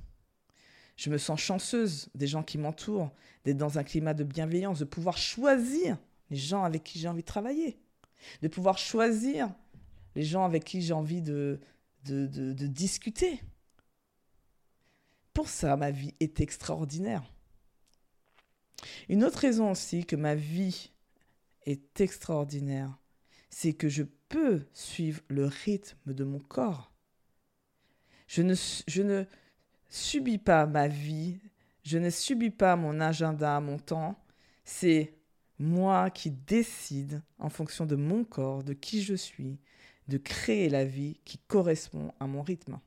Je 0.98 1.10
me 1.10 1.18
sens 1.18 1.40
chanceuse 1.40 2.10
des 2.16 2.28
gens 2.28 2.44
qui 2.44 2.58
m'entourent, 2.58 3.12
d'être 3.46 3.58
dans 3.58 3.78
un 3.78 3.84
climat 3.84 4.14
de 4.14 4.24
bienveillance, 4.24 4.80
de 4.80 4.86
pouvoir 4.86 5.18
choisir 5.18 5.98
les 6.30 6.38
gens 6.38 6.64
avec 6.64 6.84
qui 6.84 7.00
j'ai 7.00 7.08
envie 7.08 7.22
de 7.22 7.28
travailler, 7.28 7.78
de 8.42 8.48
pouvoir 8.48 8.78
choisir 8.78 9.50
les 10.18 10.24
gens 10.24 10.46
avec 10.46 10.64
qui 10.64 10.82
j'ai 10.82 10.94
envie 10.94 11.22
de, 11.22 11.60
discuter. 12.04 13.40
Pour 15.32 15.48
ça, 15.48 15.78
ma 15.78 15.92
vie 15.92 16.16
est 16.20 16.42
extraordinaire. 16.42 17.24
Une 19.10 19.24
autre 19.24 19.38
raison 19.38 19.70
aussi 19.70 20.06
que 20.06 20.16
ma 20.16 20.34
vie 20.34 20.90
est 21.68 22.02
extraordinaire, 22.02 22.98
c'est 23.52 23.74
que 23.74 23.90
je 23.90 24.02
peux 24.28 24.66
suivre 24.74 25.22
le 25.28 25.46
rythme 25.46 26.16
de 26.16 26.24
mon 26.24 26.40
corps. 26.40 26.92
Je 28.28 28.42
ne, 28.42 28.56
je 28.88 29.04
ne 29.04 29.24
subis 29.88 30.40
pas 30.40 30.66
ma 30.66 30.88
vie, 30.88 31.38
je 31.84 32.00
ne 32.00 32.10
subis 32.10 32.50
pas 32.50 32.76
mon 32.76 33.00
agenda, 33.02 33.60
mon 33.60 33.78
temps. 33.78 34.20
C'est 34.66 35.14
moi 35.60 36.10
qui 36.10 36.32
décide, 36.32 37.22
en 37.38 37.50
fonction 37.50 37.86
de 37.86 37.96
mon 37.96 38.24
corps, 38.24 38.64
de 38.64 38.74
qui 38.74 39.04
je 39.04 39.14
suis, 39.14 39.60
de 40.08 40.18
créer 40.18 40.70
la 40.70 40.86
vie 40.86 41.20
qui 41.26 41.38
correspond 41.38 42.14
à 42.20 42.28
mon 42.28 42.42
rythme. 42.42 42.80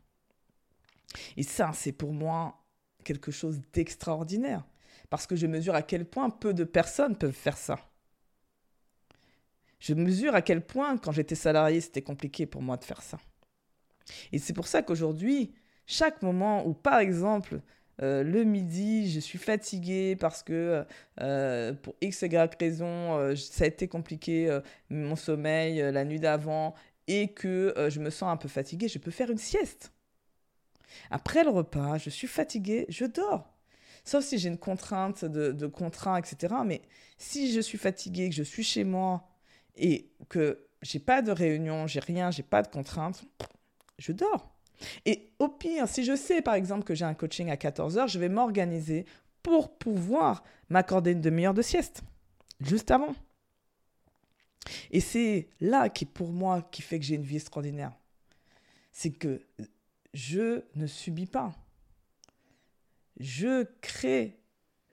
Et 1.36 1.42
ça, 1.42 1.72
c'est 1.74 1.92
pour 1.92 2.12
moi 2.12 2.62
quelque 3.04 3.30
chose 3.30 3.60
d'extraordinaire, 3.72 4.64
parce 5.08 5.26
que 5.26 5.36
je 5.36 5.46
mesure 5.46 5.74
à 5.74 5.82
quel 5.82 6.04
point 6.04 6.30
peu 6.30 6.54
de 6.54 6.64
personnes 6.64 7.16
peuvent 7.16 7.32
faire 7.32 7.56
ça. 7.56 7.78
Je 9.78 9.94
mesure 9.94 10.34
à 10.34 10.42
quel 10.42 10.64
point, 10.64 10.98
quand 10.98 11.12
j'étais 11.12 11.34
salarié, 11.34 11.80
c'était 11.80 12.02
compliqué 12.02 12.46
pour 12.46 12.62
moi 12.62 12.76
de 12.76 12.84
faire 12.84 13.02
ça. 13.02 13.18
Et 14.32 14.38
c'est 14.38 14.52
pour 14.52 14.66
ça 14.66 14.82
qu'aujourd'hui, 14.82 15.54
chaque 15.86 16.22
moment 16.22 16.66
où, 16.66 16.74
par 16.74 16.98
exemple, 16.98 17.62
euh, 18.02 18.22
le 18.22 18.44
midi, 18.44 19.10
je 19.10 19.20
suis 19.20 19.38
fatiguée 19.38 20.16
parce 20.16 20.42
que 20.42 20.84
euh, 21.20 21.72
pour 21.74 21.94
x, 22.00 22.22
y 22.22 22.56
raison, 22.58 23.18
euh, 23.18 23.36
ça 23.36 23.64
a 23.64 23.66
été 23.66 23.88
compliqué, 23.88 24.58
mon 24.88 25.16
sommeil 25.16 25.78
la 25.92 26.04
nuit 26.04 26.20
d'avant, 26.20 26.74
et 27.10 27.26
que 27.32 27.74
je 27.88 27.98
me 27.98 28.08
sens 28.08 28.30
un 28.30 28.36
peu 28.36 28.46
fatiguée, 28.46 28.86
je 28.86 29.00
peux 29.00 29.10
faire 29.10 29.30
une 29.30 29.38
sieste. 29.38 29.92
Après 31.10 31.42
le 31.42 31.50
repas, 31.50 31.98
je 31.98 32.08
suis 32.08 32.28
fatiguée, 32.28 32.86
je 32.88 33.04
dors. 33.04 33.52
sauf 34.04 34.24
si 34.24 34.38
j'ai 34.38 34.48
une 34.48 34.58
contrainte 34.58 35.24
de, 35.24 35.50
de 35.50 35.66
contrat, 35.66 36.20
etc. 36.20 36.54
Mais 36.64 36.82
si 37.18 37.52
je 37.52 37.60
suis 37.60 37.78
fatiguée, 37.78 38.28
que 38.28 38.34
je 38.36 38.44
suis 38.44 38.62
chez 38.62 38.84
moi 38.84 39.28
et 39.74 40.12
que 40.28 40.68
j'ai 40.82 41.00
pas 41.00 41.20
de 41.20 41.32
réunion, 41.32 41.88
j'ai 41.88 41.98
rien, 41.98 42.30
j'ai 42.30 42.44
pas 42.44 42.62
de 42.62 42.68
contrainte, 42.68 43.24
je 43.98 44.12
dors. 44.12 44.54
Et 45.04 45.32
au 45.40 45.48
pire, 45.48 45.88
si 45.88 46.04
je 46.04 46.14
sais 46.14 46.42
par 46.42 46.54
exemple 46.54 46.84
que 46.84 46.94
j'ai 46.94 47.04
un 47.04 47.14
coaching 47.14 47.50
à 47.50 47.56
14h, 47.56 48.06
je 48.08 48.20
vais 48.20 48.28
m'organiser 48.28 49.04
pour 49.42 49.76
pouvoir 49.78 50.44
m'accorder 50.68 51.10
une 51.10 51.20
demi-heure 51.20 51.54
de 51.54 51.62
sieste, 51.62 52.02
juste 52.60 52.92
avant. 52.92 53.16
Et 54.90 55.00
c'est 55.00 55.48
là 55.60 55.88
qui, 55.88 56.04
pour 56.04 56.32
moi, 56.32 56.62
qui 56.70 56.82
fait 56.82 56.98
que 56.98 57.04
j'ai 57.04 57.14
une 57.14 57.22
vie 57.22 57.36
extraordinaire. 57.36 57.92
C'est 58.92 59.10
que 59.10 59.42
je 60.14 60.62
ne 60.74 60.86
subis 60.86 61.26
pas. 61.26 61.54
Je 63.18 63.64
crée 63.80 64.38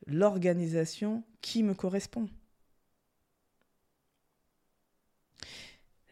l'organisation 0.06 1.24
qui 1.42 1.64
me 1.64 1.74
correspond. 1.74 2.28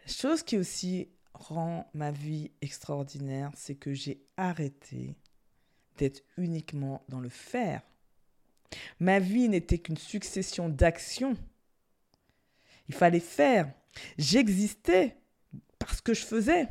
Chose 0.08 0.44
qui 0.44 0.58
aussi 0.58 1.10
rend 1.34 1.90
ma 1.94 2.12
vie 2.12 2.52
extraordinaire, 2.62 3.52
c'est 3.56 3.76
que 3.76 3.94
j'ai 3.94 4.22
arrêté 4.38 5.16
d'être 5.98 6.24
uniquement 6.38 7.04
dans 7.10 7.20
le 7.20 7.30
faire. 7.30 7.82
Ma 9.00 9.20
vie 9.20 9.50
n'était 9.50 9.78
qu'une 9.78 9.98
succession 9.98 10.70
d'actions. 10.70 11.36
Il 12.88 12.96
fallait 12.96 13.20
faire. 13.20 13.72
J'existais 14.18 15.18
parce 15.80 16.02
que 16.02 16.14
je 16.14 16.26
faisais. 16.26 16.68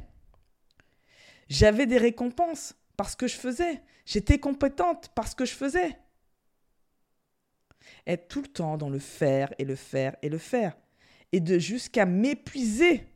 J'avais 1.48 1.86
des 1.86 1.98
récompenses 1.98 2.74
parce 2.96 3.16
que 3.16 3.26
je 3.26 3.36
faisais. 3.36 3.82
J'étais 4.06 4.38
compétente 4.38 5.10
parce 5.14 5.34
que 5.34 5.44
je 5.44 5.54
faisais. 5.54 5.98
Être 8.06 8.28
tout 8.28 8.42
le 8.42 8.48
temps 8.48 8.76
dans 8.76 8.90
le 8.90 8.98
faire 8.98 9.52
et 9.58 9.64
le 9.64 9.76
faire 9.76 10.16
et 10.22 10.28
le 10.28 10.38
faire. 10.38 10.76
Et 11.32 11.40
de 11.40 11.58
jusqu'à 11.58 12.06
m'épuiser 12.06 13.06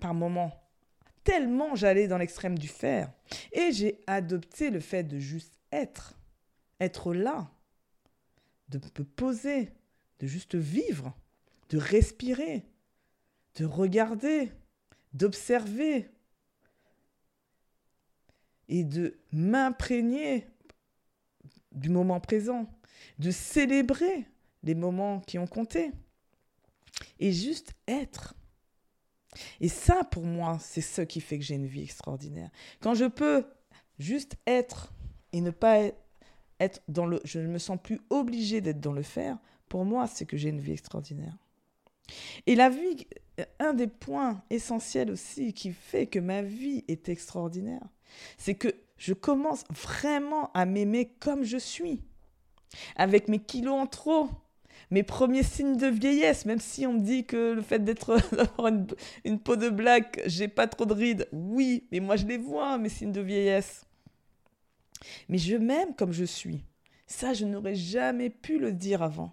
par 0.00 0.14
moments. 0.14 0.52
Tellement 1.22 1.74
j'allais 1.74 2.08
dans 2.08 2.18
l'extrême 2.18 2.58
du 2.58 2.68
faire. 2.68 3.10
Et 3.52 3.72
j'ai 3.72 4.00
adopté 4.06 4.70
le 4.70 4.80
fait 4.80 5.04
de 5.04 5.18
juste 5.18 5.58
être. 5.72 6.18
Être 6.80 7.14
là. 7.14 7.50
De 8.68 8.78
me 8.78 9.04
poser. 9.04 9.72
De 10.18 10.26
juste 10.26 10.54
vivre. 10.54 11.14
De 11.68 11.78
respirer. 11.78 12.64
De 13.56 13.64
regarder. 13.64 14.52
D'observer. 15.12 16.10
Et 18.68 18.84
de 18.84 19.18
m'imprégner 19.32 20.46
du 21.72 21.90
moment 21.90 22.20
présent. 22.20 22.68
De 23.18 23.30
célébrer 23.30 24.26
les 24.62 24.74
moments 24.74 25.20
qui 25.20 25.38
ont 25.38 25.46
compté. 25.46 25.92
Et 27.18 27.32
juste 27.32 27.74
être. 27.86 28.34
Et 29.60 29.68
ça, 29.68 30.04
pour 30.04 30.24
moi, 30.24 30.58
c'est 30.60 30.80
ce 30.80 31.02
qui 31.02 31.20
fait 31.20 31.38
que 31.38 31.44
j'ai 31.44 31.56
une 31.56 31.66
vie 31.66 31.82
extraordinaire. 31.82 32.50
Quand 32.80 32.94
je 32.94 33.06
peux 33.06 33.44
juste 33.98 34.36
être 34.46 34.92
et 35.32 35.40
ne 35.40 35.50
pas 35.50 35.90
être 36.60 36.82
dans 36.88 37.06
le... 37.06 37.20
Je 37.24 37.40
ne 37.40 37.48
me 37.48 37.58
sens 37.58 37.78
plus 37.82 38.00
obligée 38.10 38.60
d'être 38.60 38.80
dans 38.80 38.92
le 38.92 39.02
faire, 39.02 39.38
pour 39.68 39.84
moi, 39.84 40.06
c'est 40.06 40.26
que 40.26 40.36
j'ai 40.36 40.50
une 40.50 40.60
vie 40.60 40.72
extraordinaire. 40.72 41.36
Et 42.46 42.54
la 42.54 42.68
vie, 42.68 43.06
un 43.58 43.74
des 43.74 43.86
points 43.86 44.42
essentiels 44.50 45.10
aussi 45.10 45.52
qui 45.52 45.72
fait 45.72 46.06
que 46.06 46.18
ma 46.18 46.42
vie 46.42 46.84
est 46.88 47.08
extraordinaire, 47.08 47.86
c'est 48.38 48.54
que 48.54 48.68
je 48.96 49.12
commence 49.12 49.64
vraiment 49.70 50.50
à 50.52 50.66
m'aimer 50.66 51.10
comme 51.18 51.44
je 51.44 51.58
suis, 51.58 52.00
avec 52.96 53.28
mes 53.28 53.38
kilos 53.38 53.74
en 53.74 53.86
trop, 53.86 54.28
mes 54.90 55.02
premiers 55.02 55.42
signes 55.42 55.76
de 55.76 55.86
vieillesse, 55.86 56.46
même 56.46 56.60
si 56.60 56.86
on 56.86 56.94
me 56.94 57.00
dit 57.00 57.24
que 57.24 57.52
le 57.52 57.62
fait 57.62 57.80
d'être 57.80 58.16
d'avoir 58.36 58.72
une, 59.24 59.38
peau 59.40 59.56
de 59.56 59.68
black, 59.68 60.20
j'ai 60.26 60.48
pas 60.48 60.66
trop 60.66 60.86
de 60.86 60.92
rides, 60.92 61.28
oui, 61.32 61.86
mais 61.90 62.00
moi 62.00 62.16
je 62.16 62.26
les 62.26 62.38
vois, 62.38 62.78
mes 62.78 62.88
signes 62.88 63.12
de 63.12 63.20
vieillesse. 63.20 63.84
Mais 65.28 65.38
je 65.38 65.56
m'aime 65.56 65.94
comme 65.94 66.12
je 66.12 66.24
suis. 66.24 66.64
Ça, 67.06 67.34
je 67.34 67.44
n'aurais 67.44 67.74
jamais 67.74 68.30
pu 68.30 68.58
le 68.58 68.72
dire 68.72 69.02
avant. 69.02 69.32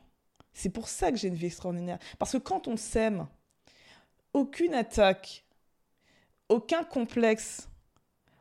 C'est 0.53 0.69
pour 0.69 0.89
ça 0.89 1.11
que 1.11 1.17
j'ai 1.17 1.27
une 1.27 1.35
vie 1.35 1.47
extraordinaire. 1.47 1.99
Parce 2.19 2.33
que 2.33 2.37
quand 2.37 2.67
on 2.67 2.77
s'aime, 2.77 3.27
aucune 4.33 4.73
attaque, 4.73 5.45
aucun 6.49 6.83
complexe, 6.83 7.69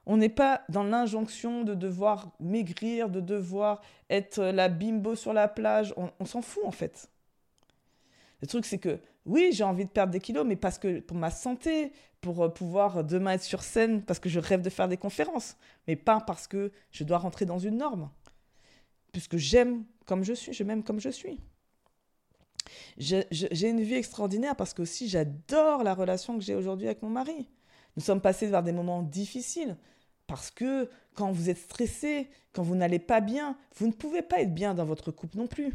on 0.06 0.16
n'est 0.16 0.28
pas 0.28 0.62
dans 0.68 0.82
l'injonction 0.82 1.62
de 1.62 1.74
devoir 1.74 2.32
maigrir, 2.40 3.10
de 3.10 3.20
devoir 3.20 3.80
être 4.08 4.42
la 4.42 4.68
bimbo 4.68 5.14
sur 5.14 5.32
la 5.32 5.46
plage. 5.46 5.94
On, 5.96 6.24
s'en 6.24 6.42
fout 6.42 6.64
en 6.64 6.72
fait. 6.72 7.08
Le 8.40 8.48
truc, 8.48 8.64
c'est 8.64 8.78
que 8.78 8.98
oui, 9.26 9.50
j'ai 9.52 9.64
envie 9.64 9.84
de 9.84 9.90
perdre 9.90 10.12
des 10.12 10.18
kilos, 10.18 10.46
mais 10.46 10.56
parce 10.56 10.78
que 10.78 11.00
pour 11.00 11.16
ma 11.16 11.30
santé, 11.30 11.92
pour 12.20 12.42
euh, 12.42 12.48
pouvoir 12.48 13.04
demain 13.04 13.32
être 13.32 13.42
sur 13.42 13.62
scène, 13.62 14.02
parce 14.02 14.18
que 14.18 14.28
je 14.28 14.40
rêve 14.40 14.62
de 14.62 14.70
faire 14.70 14.88
des 14.88 14.96
conférences, 14.96 15.56
mais 15.86 15.94
pas 15.94 16.20
parce 16.20 16.46
que 16.46 16.72
je 16.90 17.04
dois 17.04 17.18
rentrer 17.18 17.44
dans 17.44 17.58
une 17.58 17.76
norme. 17.76 18.10
Puisque 19.12 19.36
j'aime 19.36 19.84
comme 20.06 20.24
je 20.24 20.32
suis, 20.32 20.52
je 20.52 20.64
m'aime 20.64 20.82
comme 20.82 21.00
je 21.00 21.10
suis. 21.10 21.38
J'ai 22.98 23.68
une 23.68 23.82
vie 23.82 23.94
extraordinaire 23.94 24.56
parce 24.56 24.74
que 24.74 24.82
aussi 24.82 25.08
j'adore 25.08 25.82
la 25.82 25.94
relation 25.94 26.38
que 26.38 26.44
j'ai 26.44 26.54
aujourd'hui 26.54 26.86
avec 26.86 27.02
mon 27.02 27.10
mari. 27.10 27.48
Nous 27.96 28.02
sommes 28.02 28.20
passés 28.20 28.46
vers 28.46 28.62
des 28.62 28.72
moments 28.72 29.02
difficiles. 29.02 29.76
Parce 30.26 30.50
que 30.50 30.88
quand 31.14 31.32
vous 31.32 31.50
êtes 31.50 31.58
stressé, 31.58 32.30
quand 32.52 32.62
vous 32.62 32.76
n'allez 32.76 33.00
pas 33.00 33.20
bien, 33.20 33.56
vous 33.76 33.88
ne 33.88 33.92
pouvez 33.92 34.22
pas 34.22 34.40
être 34.40 34.54
bien 34.54 34.74
dans 34.74 34.84
votre 34.84 35.10
couple 35.10 35.36
non 35.36 35.48
plus. 35.48 35.72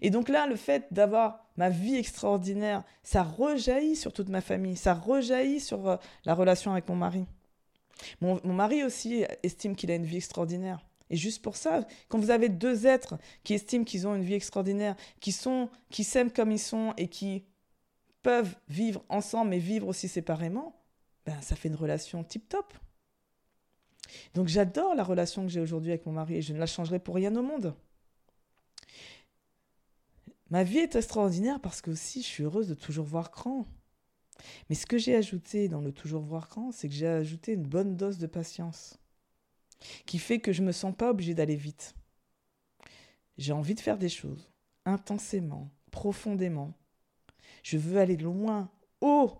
Et 0.00 0.10
donc 0.10 0.28
là, 0.28 0.46
le 0.46 0.56
fait 0.56 0.86
d'avoir 0.90 1.46
ma 1.56 1.70
vie 1.70 1.96
extraordinaire, 1.96 2.84
ça 3.02 3.22
rejaillit 3.22 3.96
sur 3.96 4.12
toute 4.12 4.28
ma 4.28 4.40
famille, 4.40 4.76
ça 4.76 4.94
rejaillit 4.94 5.60
sur 5.60 5.88
euh, 5.88 5.96
la 6.24 6.34
relation 6.34 6.72
avec 6.72 6.88
mon 6.88 6.96
mari. 6.96 7.26
Mon, 8.20 8.40
mari 8.44 8.84
aussi 8.84 9.24
estime 9.42 9.74
qu'il 9.74 9.90
a 9.90 9.96
une 9.96 10.04
vie 10.04 10.18
extraordinaire. 10.18 10.87
Et 11.10 11.16
juste 11.16 11.42
pour 11.42 11.56
ça, 11.56 11.86
quand 12.08 12.18
vous 12.18 12.30
avez 12.30 12.48
deux 12.48 12.86
êtres 12.86 13.18
qui 13.44 13.54
estiment 13.54 13.84
qu'ils 13.84 14.06
ont 14.06 14.14
une 14.14 14.24
vie 14.24 14.34
extraordinaire, 14.34 14.96
qui 15.20 15.32
sont, 15.32 15.70
qui 15.90 16.04
s'aiment 16.04 16.30
comme 16.30 16.52
ils 16.52 16.58
sont 16.58 16.92
et 16.96 17.08
qui 17.08 17.44
peuvent 18.22 18.56
vivre 18.68 19.04
ensemble 19.08 19.50
mais 19.50 19.58
vivre 19.58 19.88
aussi 19.88 20.08
séparément, 20.08 20.80
ben, 21.24 21.40
ça 21.40 21.56
fait 21.56 21.68
une 21.68 21.74
relation 21.74 22.24
tip-top. 22.24 22.74
Donc 24.34 24.48
j'adore 24.48 24.94
la 24.94 25.04
relation 25.04 25.42
que 25.42 25.48
j'ai 25.48 25.60
aujourd'hui 25.60 25.90
avec 25.90 26.06
mon 26.06 26.12
mari 26.12 26.36
et 26.36 26.42
je 26.42 26.52
ne 26.52 26.58
la 26.58 26.66
changerai 26.66 26.98
pour 26.98 27.14
rien 27.14 27.34
au 27.36 27.42
monde. 27.42 27.74
Ma 30.50 30.64
vie 30.64 30.78
est 30.78 30.96
extraordinaire 30.96 31.60
parce 31.60 31.82
que 31.82 31.90
aussi 31.90 32.22
je 32.22 32.26
suis 32.26 32.44
heureuse 32.44 32.68
de 32.68 32.74
toujours 32.74 33.04
voir 33.04 33.30
grand. 33.30 33.66
Mais 34.68 34.74
ce 34.74 34.86
que 34.86 34.98
j'ai 34.98 35.14
ajouté 35.14 35.68
dans 35.68 35.80
le 35.80 35.92
toujours 35.92 36.22
voir 36.22 36.48
grand, 36.48 36.72
c'est 36.72 36.88
que 36.88 36.94
j'ai 36.94 37.06
ajouté 37.06 37.52
une 37.52 37.64
bonne 37.66 37.96
dose 37.96 38.18
de 38.18 38.26
patience 38.26 38.98
qui 40.06 40.18
fait 40.18 40.40
que 40.40 40.52
je 40.52 40.62
me 40.62 40.72
sens 40.72 40.94
pas 40.94 41.10
obligée 41.10 41.34
d'aller 41.34 41.56
vite. 41.56 41.94
J'ai 43.36 43.52
envie 43.52 43.74
de 43.74 43.80
faire 43.80 43.98
des 43.98 44.08
choses 44.08 44.50
intensément, 44.84 45.70
profondément. 45.90 46.72
Je 47.62 47.78
veux 47.78 47.98
aller 47.98 48.16
loin, 48.16 48.70
haut, 49.00 49.32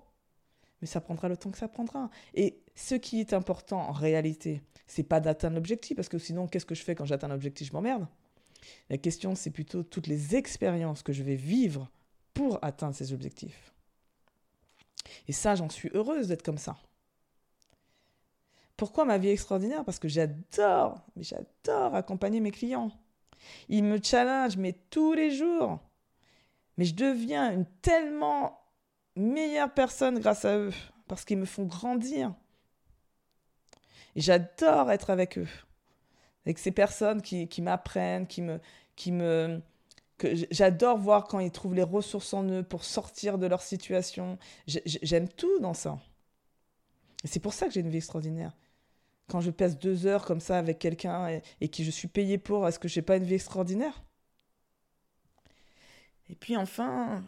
mais 0.80 0.87
ça 0.87 1.00
prendra 1.00 1.28
le 1.28 1.37
temps 1.37 1.50
que 1.50 1.59
ça 1.59 1.68
prendra. 1.68 2.11
Et 2.35 2.62
ce 2.75 2.95
qui 2.95 3.21
est 3.21 3.33
important 3.33 3.80
en 3.80 3.92
réalité, 3.92 4.62
c'est 4.87 5.02
pas 5.02 5.21
d'atteindre 5.21 5.57
l'objectif, 5.57 5.97
parce 5.97 6.09
que 6.09 6.18
sinon, 6.18 6.47
qu'est-ce 6.47 6.66
que 6.66 6.75
je 6.75 6.83
fais 6.83 6.95
quand 6.95 7.04
j'atteins 7.04 7.28
l'objectif? 7.28 7.68
Je 7.68 7.73
m'emmerde. 7.73 8.07
La 8.90 8.99
question, 8.99 9.35
c'est 9.35 9.50
plutôt 9.50 9.83
toutes 9.83 10.07
les 10.07 10.37
expériences 10.37 11.02
que 11.02 11.12
je 11.12 11.23
vais 11.23 11.37
vivre 11.37 11.90
pour 12.35 12.62
atteindre 12.62 12.95
ces 12.95 13.12
objectifs. 13.12 13.73
Et 15.26 15.33
ça, 15.33 15.54
j'en 15.54 15.68
suis 15.68 15.90
heureuse 15.95 16.28
d'être 16.28 16.42
comme 16.42 16.59
ça. 16.59 16.76
Pourquoi 18.78 19.04
ma 19.04 19.18
vie 19.18 19.30
extraordinaire? 19.30 19.85
Parce 19.85 19.99
que 19.99 20.06
j'adore, 20.06 21.02
mais 21.16 21.25
j'adore 21.25 21.97
accompagner 21.97 22.38
mes 22.38 22.52
clients. 22.52 22.92
Ils 23.68 23.82
me 23.82 24.00
challengent, 24.00 24.56
mais 24.56 24.73
tous 24.88 25.14
les 25.14 25.32
jours. 25.32 25.80
Mais 26.76 26.85
je 26.85 26.94
deviens 26.94 27.52
une 27.52 27.66
tellement 27.82 28.56
meilleures 29.16 29.75
personnes 29.75 30.20
grâce 30.20 30.44
à 30.44 30.56
eux, 30.56 30.73
parce 31.08 31.25
qu'ils 31.25 31.38
me 31.38 31.44
font 31.44 31.64
grandir. 31.64 32.32
Et 34.14 34.20
j'adore 34.20 34.92
être 34.92 35.11
avec 35.11 35.38
eux, 35.38 35.49
avec 36.47 36.61
ces 36.61 36.70
personnes 36.70 37.20
qui, 37.20 37.61
m'apprennent, 37.61 38.28
qui 38.28 38.42
me, 38.42 38.61
qui 38.94 39.11
me, 39.11 39.61
que 40.18 40.28
j'adore 40.52 40.99
voir 40.99 41.25
quand 41.25 41.40
ils 41.40 41.50
trouvent 41.50 41.75
les 41.75 41.82
ressources 41.82 42.32
en 42.32 42.44
eux 42.49 42.62
pour 42.62 42.85
sortir 42.85 43.38
de 43.38 43.49
leur 43.49 43.61
situation. 43.61 44.38
J'aime 44.68 45.28
tout 45.28 45.58
dans 45.58 45.75
ça. 45.75 45.99
C'est 47.25 47.40
pour 47.40 47.54
ça 47.54 47.66
que 47.66 47.73
j'ai 47.73 47.80
une 47.80 47.90
vie 47.90 47.97
extraordinaire. 47.97 48.52
Quand 49.28 49.40
je 49.40 49.50
passe 49.50 49.78
deux 49.78 50.06
heures 50.06 50.25
comme 50.25 50.40
ça 50.40 50.58
avec 50.58 50.78
quelqu'un 50.78 51.40
et, 51.61 51.68
que 51.68 51.82
je 51.82 51.90
suis 51.90 52.08
payé 52.08 52.38
pour, 52.38 52.66
est-ce 52.66 52.78
que 52.78 52.88
j'ai 52.88 53.02
pas 53.02 53.16
une 53.16 53.25
vie 53.25 53.35
extraordinaire? 53.35 54.02
Et 56.30 56.35
puis 56.35 56.56
enfin, 56.56 57.25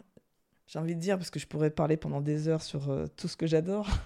j'ai 0.67 0.79
envie 0.79 0.95
de 0.95 1.01
dire, 1.01 1.19
parce 1.19 1.31
que 1.31 1.39
je 1.39 1.47
pourrais 1.47 1.71
parler 1.71 1.97
pendant 1.97 2.21
des 2.21 2.49
heures 2.49 2.63
sur 2.63 2.91
euh, 2.91 3.07
tout 3.17 3.29
ce 3.29 3.37
que 3.37 3.47
j'adore. 3.47 3.89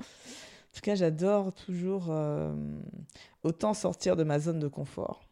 En 0.00 0.82
tout 0.82 0.82
cas, 0.82 0.94
j'adore 0.94 1.52
toujours 1.52 2.10
euh, 2.10 2.54
autant 3.42 3.74
sortir 3.74 4.16
de 4.16 4.22
ma 4.22 4.38
zone 4.38 4.60
de 4.60 4.68
confort. 4.68 5.28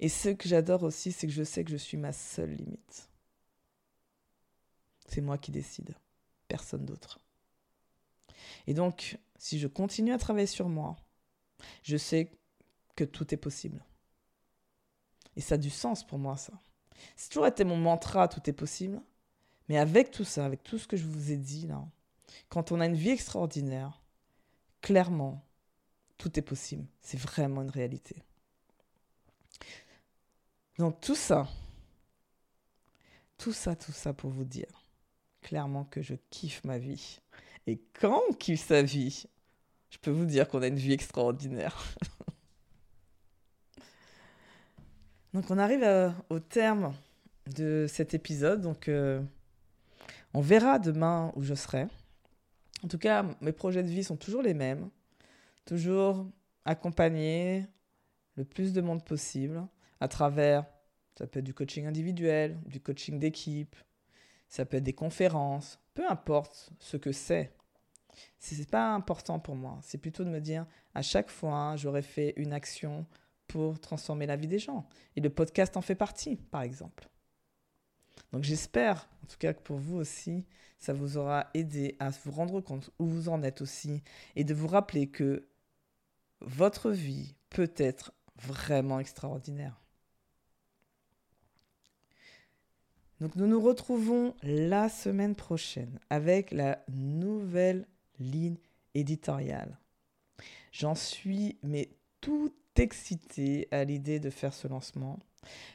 Et 0.00 0.08
ce 0.08 0.30
que 0.30 0.48
j'adore 0.48 0.84
aussi, 0.84 1.12
c'est 1.12 1.26
que 1.26 1.32
je 1.32 1.42
sais 1.42 1.64
que 1.64 1.70
je 1.70 1.76
suis 1.76 1.96
ma 1.96 2.12
seule 2.12 2.54
limite. 2.54 3.10
C'est 5.08 5.20
moi 5.20 5.38
qui 5.38 5.50
décide, 5.50 5.94
personne 6.48 6.86
d'autre. 6.86 7.20
Et 8.66 8.74
donc, 8.74 9.18
si 9.38 9.58
je 9.58 9.66
continue 9.66 10.12
à 10.12 10.18
travailler 10.18 10.46
sur 10.46 10.68
moi, 10.68 10.96
je 11.82 11.96
sais 11.96 12.30
que 12.94 13.04
tout 13.04 13.32
est 13.34 13.38
possible. 13.38 13.84
Et 15.36 15.40
ça 15.40 15.56
a 15.56 15.58
du 15.58 15.70
sens 15.70 16.06
pour 16.06 16.18
moi, 16.18 16.36
ça. 16.36 16.52
C'est 17.14 17.28
toujours 17.28 17.46
été 17.46 17.64
mon 17.64 17.76
mantra, 17.76 18.28
tout 18.28 18.48
est 18.48 18.54
possible. 18.54 19.00
Mais 19.68 19.78
avec 19.78 20.10
tout 20.10 20.24
ça, 20.24 20.44
avec 20.44 20.62
tout 20.62 20.78
ce 20.78 20.86
que 20.86 20.96
je 20.96 21.04
vous 21.04 21.32
ai 21.32 21.36
dit 21.36 21.66
là, 21.66 21.84
quand 22.48 22.72
on 22.72 22.80
a 22.80 22.86
une 22.86 22.94
vie 22.94 23.10
extraordinaire, 23.10 24.00
clairement, 24.80 25.44
tout 26.18 26.38
est 26.38 26.42
possible. 26.42 26.86
C'est 27.00 27.18
vraiment 27.18 27.62
une 27.62 27.70
réalité. 27.70 28.22
Donc 30.78 31.00
tout 31.00 31.14
ça, 31.14 31.48
tout 33.38 33.52
ça, 33.52 33.74
tout 33.74 33.92
ça 33.92 34.12
pour 34.12 34.30
vous 34.30 34.44
dire 34.44 34.86
clairement 35.46 35.84
que 35.84 36.02
je 36.02 36.14
kiffe 36.30 36.64
ma 36.64 36.76
vie. 36.76 37.20
Et 37.66 37.80
quand 38.00 38.22
on 38.28 38.32
kiffe 38.32 38.66
sa 38.66 38.82
vie, 38.82 39.26
je 39.90 39.98
peux 39.98 40.10
vous 40.10 40.26
dire 40.26 40.48
qu'on 40.48 40.62
a 40.62 40.68
une 40.68 40.76
vie 40.76 40.92
extraordinaire. 40.92 41.76
Donc 45.34 45.50
on 45.50 45.58
arrive 45.58 45.82
euh, 45.82 46.10
au 46.30 46.38
terme 46.38 46.94
de 47.54 47.86
cet 47.88 48.14
épisode. 48.14 48.60
Donc 48.62 48.88
euh, 48.88 49.20
on 50.34 50.40
verra 50.40 50.78
demain 50.78 51.32
où 51.36 51.42
je 51.42 51.54
serai. 51.54 51.86
En 52.84 52.88
tout 52.88 52.98
cas, 52.98 53.24
mes 53.40 53.52
projets 53.52 53.82
de 53.82 53.88
vie 53.88 54.04
sont 54.04 54.16
toujours 54.16 54.42
les 54.42 54.54
mêmes. 54.54 54.88
Toujours 55.64 56.26
accompagner 56.64 57.66
le 58.36 58.44
plus 58.44 58.72
de 58.72 58.80
monde 58.80 59.04
possible 59.04 59.66
à 60.00 60.08
travers, 60.08 60.64
ça 61.18 61.26
peut 61.26 61.38
être 61.38 61.44
du 61.44 61.54
coaching 61.54 61.86
individuel, 61.86 62.58
du 62.66 62.80
coaching 62.80 63.18
d'équipe, 63.18 63.74
ça 64.48 64.64
peut 64.64 64.76
être 64.76 64.84
des 64.84 64.92
conférences, 64.92 65.78
peu 65.94 66.08
importe 66.08 66.70
ce 66.78 66.96
que 66.96 67.12
c'est. 67.12 67.55
Ce 68.38 68.54
n'est 68.54 68.64
pas 68.66 68.92
important 68.94 69.38
pour 69.38 69.56
moi. 69.56 69.78
C'est 69.82 69.98
plutôt 69.98 70.24
de 70.24 70.30
me 70.30 70.40
dire, 70.40 70.66
à 70.94 71.02
chaque 71.02 71.30
fois, 71.30 71.76
j'aurais 71.76 72.02
fait 72.02 72.34
une 72.36 72.52
action 72.52 73.06
pour 73.48 73.80
transformer 73.80 74.26
la 74.26 74.36
vie 74.36 74.48
des 74.48 74.58
gens. 74.58 74.88
Et 75.14 75.20
le 75.20 75.30
podcast 75.30 75.76
en 75.76 75.82
fait 75.82 75.94
partie, 75.94 76.36
par 76.36 76.62
exemple. 76.62 77.08
Donc 78.32 78.42
j'espère, 78.42 79.08
en 79.22 79.26
tout 79.26 79.38
cas 79.38 79.52
que 79.52 79.62
pour 79.62 79.78
vous 79.78 79.96
aussi, 79.96 80.44
ça 80.78 80.92
vous 80.92 81.16
aura 81.16 81.48
aidé 81.54 81.96
à 82.00 82.10
vous 82.10 82.32
rendre 82.32 82.60
compte 82.60 82.90
où 82.98 83.06
vous 83.06 83.28
en 83.28 83.42
êtes 83.42 83.62
aussi 83.62 84.02
et 84.34 84.44
de 84.44 84.54
vous 84.54 84.68
rappeler 84.68 85.08
que 85.08 85.48
votre 86.40 86.90
vie 86.90 87.34
peut 87.50 87.72
être 87.76 88.12
vraiment 88.36 89.00
extraordinaire. 89.00 89.80
Donc 93.20 93.34
nous 93.36 93.46
nous 93.46 93.60
retrouvons 93.60 94.34
la 94.42 94.90
semaine 94.90 95.34
prochaine 95.34 95.98
avec 96.10 96.50
la 96.50 96.84
nouvelle 96.88 97.86
ligne 98.18 98.56
éditoriale. 98.94 99.78
J'en 100.72 100.94
suis 100.94 101.58
mais 101.62 101.90
tout 102.20 102.52
excité 102.76 103.68
à 103.70 103.84
l'idée 103.84 104.20
de 104.20 104.30
faire 104.30 104.52
ce 104.52 104.68
lancement 104.68 105.18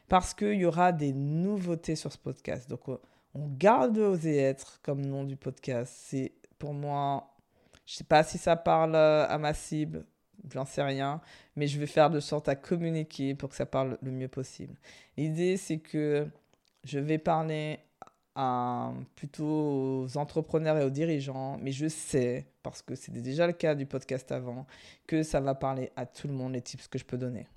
parce 0.08 0.34
qu'il 0.34 0.54
y 0.54 0.66
aura 0.66 0.92
des 0.92 1.14
nouveautés 1.14 1.96
sur 1.96 2.12
ce 2.12 2.18
podcast. 2.18 2.70
Donc 2.70 2.88
on 3.34 3.48
garde 3.48 3.98
Oser 3.98 4.38
être 4.38 4.80
comme 4.82 5.06
nom 5.06 5.24
du 5.24 5.38
podcast. 5.38 5.94
C'est 5.96 6.34
pour 6.60 6.74
moi, 6.74 7.36
je 7.86 7.96
sais 7.96 8.04
pas 8.04 8.24
si 8.24 8.38
ça 8.38 8.56
parle 8.56 8.96
à 8.96 9.38
ma 9.38 9.54
cible, 9.54 10.06
j'en 10.52 10.66
sais 10.66 10.84
rien, 10.84 11.22
mais 11.56 11.68
je 11.68 11.80
vais 11.80 11.88
faire 11.88 12.10
de 12.10 12.20
sorte 12.20 12.50
à 12.50 12.56
communiquer 12.56 13.34
pour 13.36 13.50
que 13.50 13.56
ça 13.56 13.66
parle 13.66 13.98
le 14.02 14.12
mieux 14.12 14.28
possible. 14.28 14.76
L'idée 15.18 15.58
c'est 15.58 15.80
que 15.80 16.28
je 16.84 17.00
vais 17.00 17.18
parler 17.18 17.80
plutôt 19.16 20.04
aux 20.04 20.18
entrepreneurs 20.18 20.78
et 20.78 20.84
aux 20.84 20.90
dirigeants, 20.90 21.58
mais 21.62 21.72
je 21.72 21.88
sais, 21.88 22.48
parce 22.64 22.82
que 22.82 22.96
c'était 22.96 23.22
déjà 23.22 23.48
le 23.48 23.54
cas 23.54 23.76
du 23.76 23.86
podcast 23.86 24.32
avant, 24.32 24.66
que 25.08 25.24
ça 25.24 25.40
va 25.42 25.56
parler 25.56 25.92
à 25.96 26.06
tout 26.06 26.28
le 26.28 26.34
monde, 26.34 26.54
les 26.54 26.62
tips 26.62 26.88
que 26.88 26.98
je 26.98 27.06
peux 27.06 27.18
donner. 27.18 27.48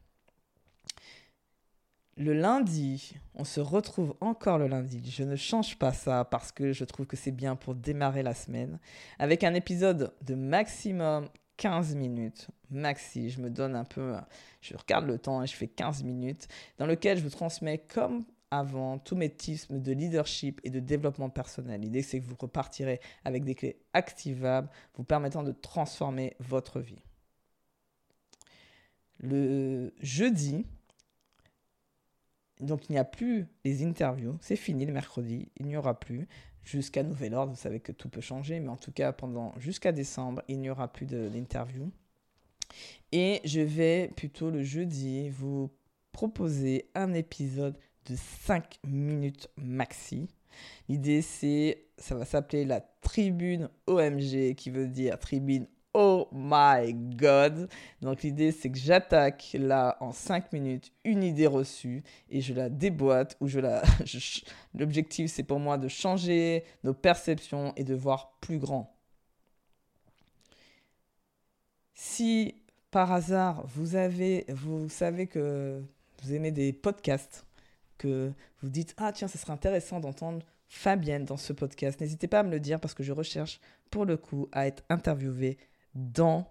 Le 2.16 2.32
lundi, 2.32 3.16
on 3.34 3.42
se 3.42 3.60
retrouve 3.60 4.14
encore 4.20 4.58
le 4.58 4.68
lundi. 4.68 5.02
Je 5.10 5.24
ne 5.24 5.34
change 5.34 5.76
pas 5.78 5.92
ça 5.92 6.24
parce 6.24 6.52
que 6.52 6.72
je 6.72 6.84
trouve 6.84 7.06
que 7.06 7.16
c'est 7.16 7.32
bien 7.32 7.56
pour 7.56 7.74
démarrer 7.74 8.22
la 8.22 8.34
semaine 8.34 8.78
avec 9.18 9.42
un 9.42 9.52
épisode 9.52 10.12
de 10.22 10.36
maximum 10.36 11.28
15 11.56 11.96
minutes. 11.96 12.48
Maxi, 12.70 13.30
je 13.30 13.40
me 13.40 13.50
donne 13.50 13.74
un 13.74 13.84
peu, 13.84 14.14
je 14.60 14.76
regarde 14.76 15.06
le 15.06 15.18
temps 15.18 15.42
et 15.42 15.48
je 15.48 15.56
fais 15.56 15.66
15 15.66 16.04
minutes 16.04 16.46
dans 16.78 16.86
lequel 16.86 17.18
je 17.18 17.22
vous 17.22 17.30
transmets 17.30 17.78
comme 17.78 18.24
avant 18.58 18.98
tous 18.98 19.16
mes 19.16 19.30
tips 19.30 19.70
de 19.70 19.92
leadership 19.92 20.60
et 20.64 20.70
de 20.70 20.80
développement 20.80 21.30
personnel. 21.30 21.80
L'idée, 21.80 22.02
c'est 22.02 22.20
que 22.20 22.24
vous 22.24 22.36
repartirez 22.38 23.00
avec 23.24 23.44
des 23.44 23.54
clés 23.54 23.78
activables 23.92 24.68
vous 24.94 25.04
permettant 25.04 25.42
de 25.42 25.52
transformer 25.52 26.36
votre 26.40 26.80
vie. 26.80 27.02
Le 29.18 29.92
jeudi, 30.00 30.66
donc 32.60 32.88
il 32.88 32.92
n'y 32.92 32.98
a 32.98 33.04
plus 33.04 33.46
les 33.64 33.84
interviews, 33.84 34.36
c'est 34.40 34.56
fini 34.56 34.84
le 34.86 34.92
mercredi, 34.92 35.48
il 35.56 35.66
n'y 35.66 35.76
aura 35.76 35.98
plus 35.98 36.28
jusqu'à 36.62 37.02
nouvel 37.02 37.34
ordre. 37.34 37.52
Vous 37.52 37.58
savez 37.58 37.80
que 37.80 37.92
tout 37.92 38.08
peut 38.08 38.20
changer, 38.20 38.60
mais 38.60 38.68
en 38.68 38.76
tout 38.76 38.92
cas 38.92 39.12
pendant 39.12 39.52
jusqu'à 39.58 39.92
décembre, 39.92 40.42
il 40.48 40.60
n'y 40.60 40.70
aura 40.70 40.92
plus 40.92 41.06
d'interviews. 41.06 41.90
Et 43.12 43.40
je 43.44 43.60
vais 43.60 44.08
plutôt 44.16 44.50
le 44.50 44.62
jeudi 44.62 45.28
vous 45.28 45.70
proposer 46.12 46.90
un 46.94 47.12
épisode 47.12 47.78
de 48.06 48.16
5 48.16 48.78
minutes 48.86 49.48
maxi. 49.56 50.28
L'idée, 50.88 51.22
c'est, 51.22 51.86
ça 51.98 52.14
va 52.14 52.24
s'appeler 52.24 52.64
la 52.64 52.80
tribune 52.80 53.68
OMG, 53.86 54.54
qui 54.54 54.70
veut 54.70 54.88
dire 54.88 55.18
tribune 55.18 55.66
Oh 55.96 56.28
my 56.32 56.92
God. 56.92 57.68
Donc 58.02 58.22
l'idée, 58.22 58.50
c'est 58.50 58.68
que 58.68 58.78
j'attaque 58.78 59.56
là 59.58 59.96
en 60.00 60.10
5 60.10 60.52
minutes 60.52 60.92
une 61.04 61.22
idée 61.22 61.46
reçue 61.46 62.02
et 62.28 62.40
je 62.40 62.52
la 62.52 62.68
déboîte 62.68 63.36
ou 63.40 63.46
je 63.46 63.60
la... 63.60 63.82
L'objectif, 64.74 65.30
c'est 65.30 65.44
pour 65.44 65.60
moi 65.60 65.78
de 65.78 65.86
changer 65.86 66.64
nos 66.82 66.94
perceptions 66.94 67.72
et 67.76 67.84
de 67.84 67.94
voir 67.94 68.36
plus 68.40 68.58
grand. 68.58 68.92
Si 71.94 72.56
par 72.90 73.12
hasard, 73.12 73.64
vous, 73.68 73.94
avez, 73.94 74.44
vous 74.48 74.88
savez 74.88 75.28
que 75.28 75.80
vous 76.22 76.32
aimez 76.32 76.50
des 76.50 76.72
podcasts, 76.72 77.46
vous 78.08 78.68
dites 78.68 78.94
Ah, 78.96 79.12
tiens, 79.12 79.28
ce 79.28 79.38
serait 79.38 79.52
intéressant 79.52 80.00
d'entendre 80.00 80.44
Fabienne 80.68 81.24
dans 81.24 81.36
ce 81.36 81.52
podcast, 81.52 82.00
n'hésitez 82.00 82.26
pas 82.26 82.40
à 82.40 82.42
me 82.42 82.50
le 82.50 82.58
dire 82.58 82.80
parce 82.80 82.94
que 82.94 83.02
je 83.02 83.12
recherche 83.12 83.60
pour 83.90 84.04
le 84.04 84.16
coup 84.16 84.48
à 84.52 84.66
être 84.66 84.82
interviewée 84.88 85.58
dans 85.94 86.48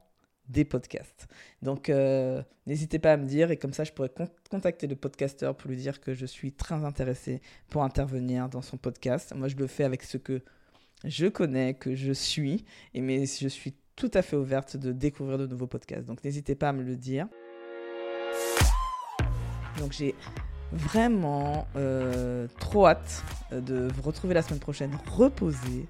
des 0.48 0.66
podcasts. 0.66 1.28
Donc, 1.62 1.90
euh, 1.90 2.42
n'hésitez 2.66 3.00
pas 3.00 3.14
à 3.14 3.18
me 3.18 3.26
dire 3.26 3.52
et 3.52 3.58
comme 3.58 3.74
ça, 3.74 3.84
je 3.84 3.92
pourrais 3.92 4.12
contacter 4.50 4.88
le 4.88 4.96
podcasteur 4.96 5.56
pour 5.56 5.70
lui 5.70 5.78
dire 5.78 6.00
que 6.02 6.14
je 6.14 6.26
suis 6.26 6.52
très 6.52 6.84
intéressée 6.86 7.42
pour 7.70 7.84
intervenir 7.84 8.50
dans 8.50 8.62
son 8.62 8.78
podcast. 8.78 9.34
Moi, 9.36 9.48
je 9.48 9.56
le 9.56 9.68
fais 9.68 9.84
avec 9.84 10.04
ce 10.04 10.18
que 10.18 10.42
je 11.04 11.28
connais, 11.28 11.74
que 11.74 11.96
je 11.96 12.12
suis, 12.12 12.66
et 12.94 13.02
mais 13.02 13.26
je 13.26 13.48
suis 13.48 13.74
tout 13.96 14.12
à 14.14 14.22
fait 14.22 14.36
ouverte 14.36 14.78
de 14.78 14.92
découvrir 14.92 15.38
de 15.38 15.48
nouveaux 15.48 15.68
podcasts. 15.68 16.06
Donc, 16.06 16.24
n'hésitez 16.24 16.56
pas 16.56 16.70
à 16.70 16.74
me 16.74 16.84
le 16.84 16.96
dire. 16.96 17.28
Donc, 19.80 19.92
j'ai 19.92 20.16
vraiment 20.74 21.68
euh, 21.76 22.48
trop 22.60 22.88
hâte 22.88 23.24
euh, 23.52 23.62
de 23.62 23.88
vous 23.94 24.02
retrouver 24.02 24.34
la 24.34 24.42
semaine 24.42 24.60
prochaine 24.60 24.92
reposé 25.12 25.88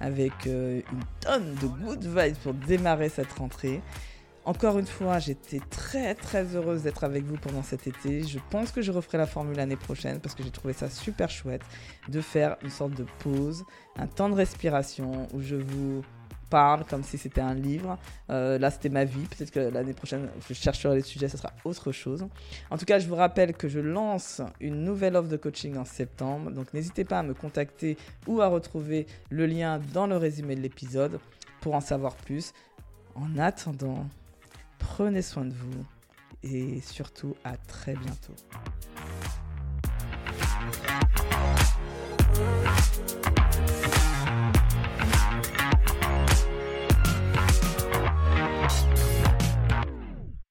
avec 0.00 0.32
euh, 0.46 0.80
une 0.92 1.04
tonne 1.20 1.54
de 1.56 1.66
good 1.66 2.04
vibes 2.04 2.36
pour 2.42 2.54
démarrer 2.54 3.08
cette 3.08 3.32
rentrée. 3.32 3.80
Encore 4.44 4.80
une 4.80 4.86
fois, 4.86 5.20
j'étais 5.20 5.60
très 5.70 6.16
très 6.16 6.56
heureuse 6.56 6.82
d'être 6.82 7.04
avec 7.04 7.24
vous 7.24 7.36
pendant 7.36 7.62
cet 7.62 7.86
été. 7.86 8.24
Je 8.24 8.40
pense 8.50 8.72
que 8.72 8.82
je 8.82 8.90
referai 8.90 9.16
la 9.16 9.26
formule 9.26 9.56
l'année 9.56 9.76
prochaine 9.76 10.18
parce 10.18 10.34
que 10.34 10.42
j'ai 10.42 10.50
trouvé 10.50 10.72
ça 10.72 10.90
super 10.90 11.30
chouette 11.30 11.62
de 12.08 12.20
faire 12.20 12.56
une 12.62 12.70
sorte 12.70 12.94
de 12.94 13.06
pause, 13.20 13.64
un 13.96 14.08
temps 14.08 14.28
de 14.28 14.34
respiration 14.34 15.28
où 15.32 15.40
je 15.40 15.54
vous 15.54 16.02
comme 16.88 17.02
si 17.02 17.18
c'était 17.18 17.40
un 17.40 17.54
livre. 17.54 17.98
Euh, 18.30 18.58
là, 18.58 18.70
c'était 18.70 18.88
ma 18.88 19.04
vie. 19.04 19.24
Peut-être 19.26 19.50
que 19.50 19.60
l'année 19.60 19.94
prochaine, 19.94 20.28
je 20.48 20.54
chercherai 20.54 20.96
les 20.96 21.02
sujets, 21.02 21.28
ce 21.28 21.36
sera 21.36 21.52
autre 21.64 21.92
chose. 21.92 22.26
En 22.70 22.78
tout 22.78 22.84
cas, 22.84 22.98
je 22.98 23.08
vous 23.08 23.16
rappelle 23.16 23.54
que 23.54 23.68
je 23.68 23.80
lance 23.80 24.40
une 24.60 24.84
nouvelle 24.84 25.16
offre 25.16 25.28
de 25.28 25.36
coaching 25.36 25.76
en 25.76 25.84
septembre. 25.84 26.50
Donc, 26.50 26.72
n'hésitez 26.74 27.04
pas 27.04 27.20
à 27.20 27.22
me 27.22 27.34
contacter 27.34 27.96
ou 28.26 28.40
à 28.40 28.48
retrouver 28.48 29.06
le 29.30 29.46
lien 29.46 29.80
dans 29.92 30.06
le 30.06 30.16
résumé 30.16 30.54
de 30.54 30.60
l'épisode 30.60 31.18
pour 31.60 31.74
en 31.74 31.80
savoir 31.80 32.14
plus. 32.16 32.52
En 33.14 33.38
attendant, 33.38 34.06
prenez 34.78 35.22
soin 35.22 35.44
de 35.44 35.54
vous 35.54 35.84
et 36.42 36.80
surtout 36.80 37.34
à 37.44 37.56
très 37.56 37.94
bientôt. 37.94 38.34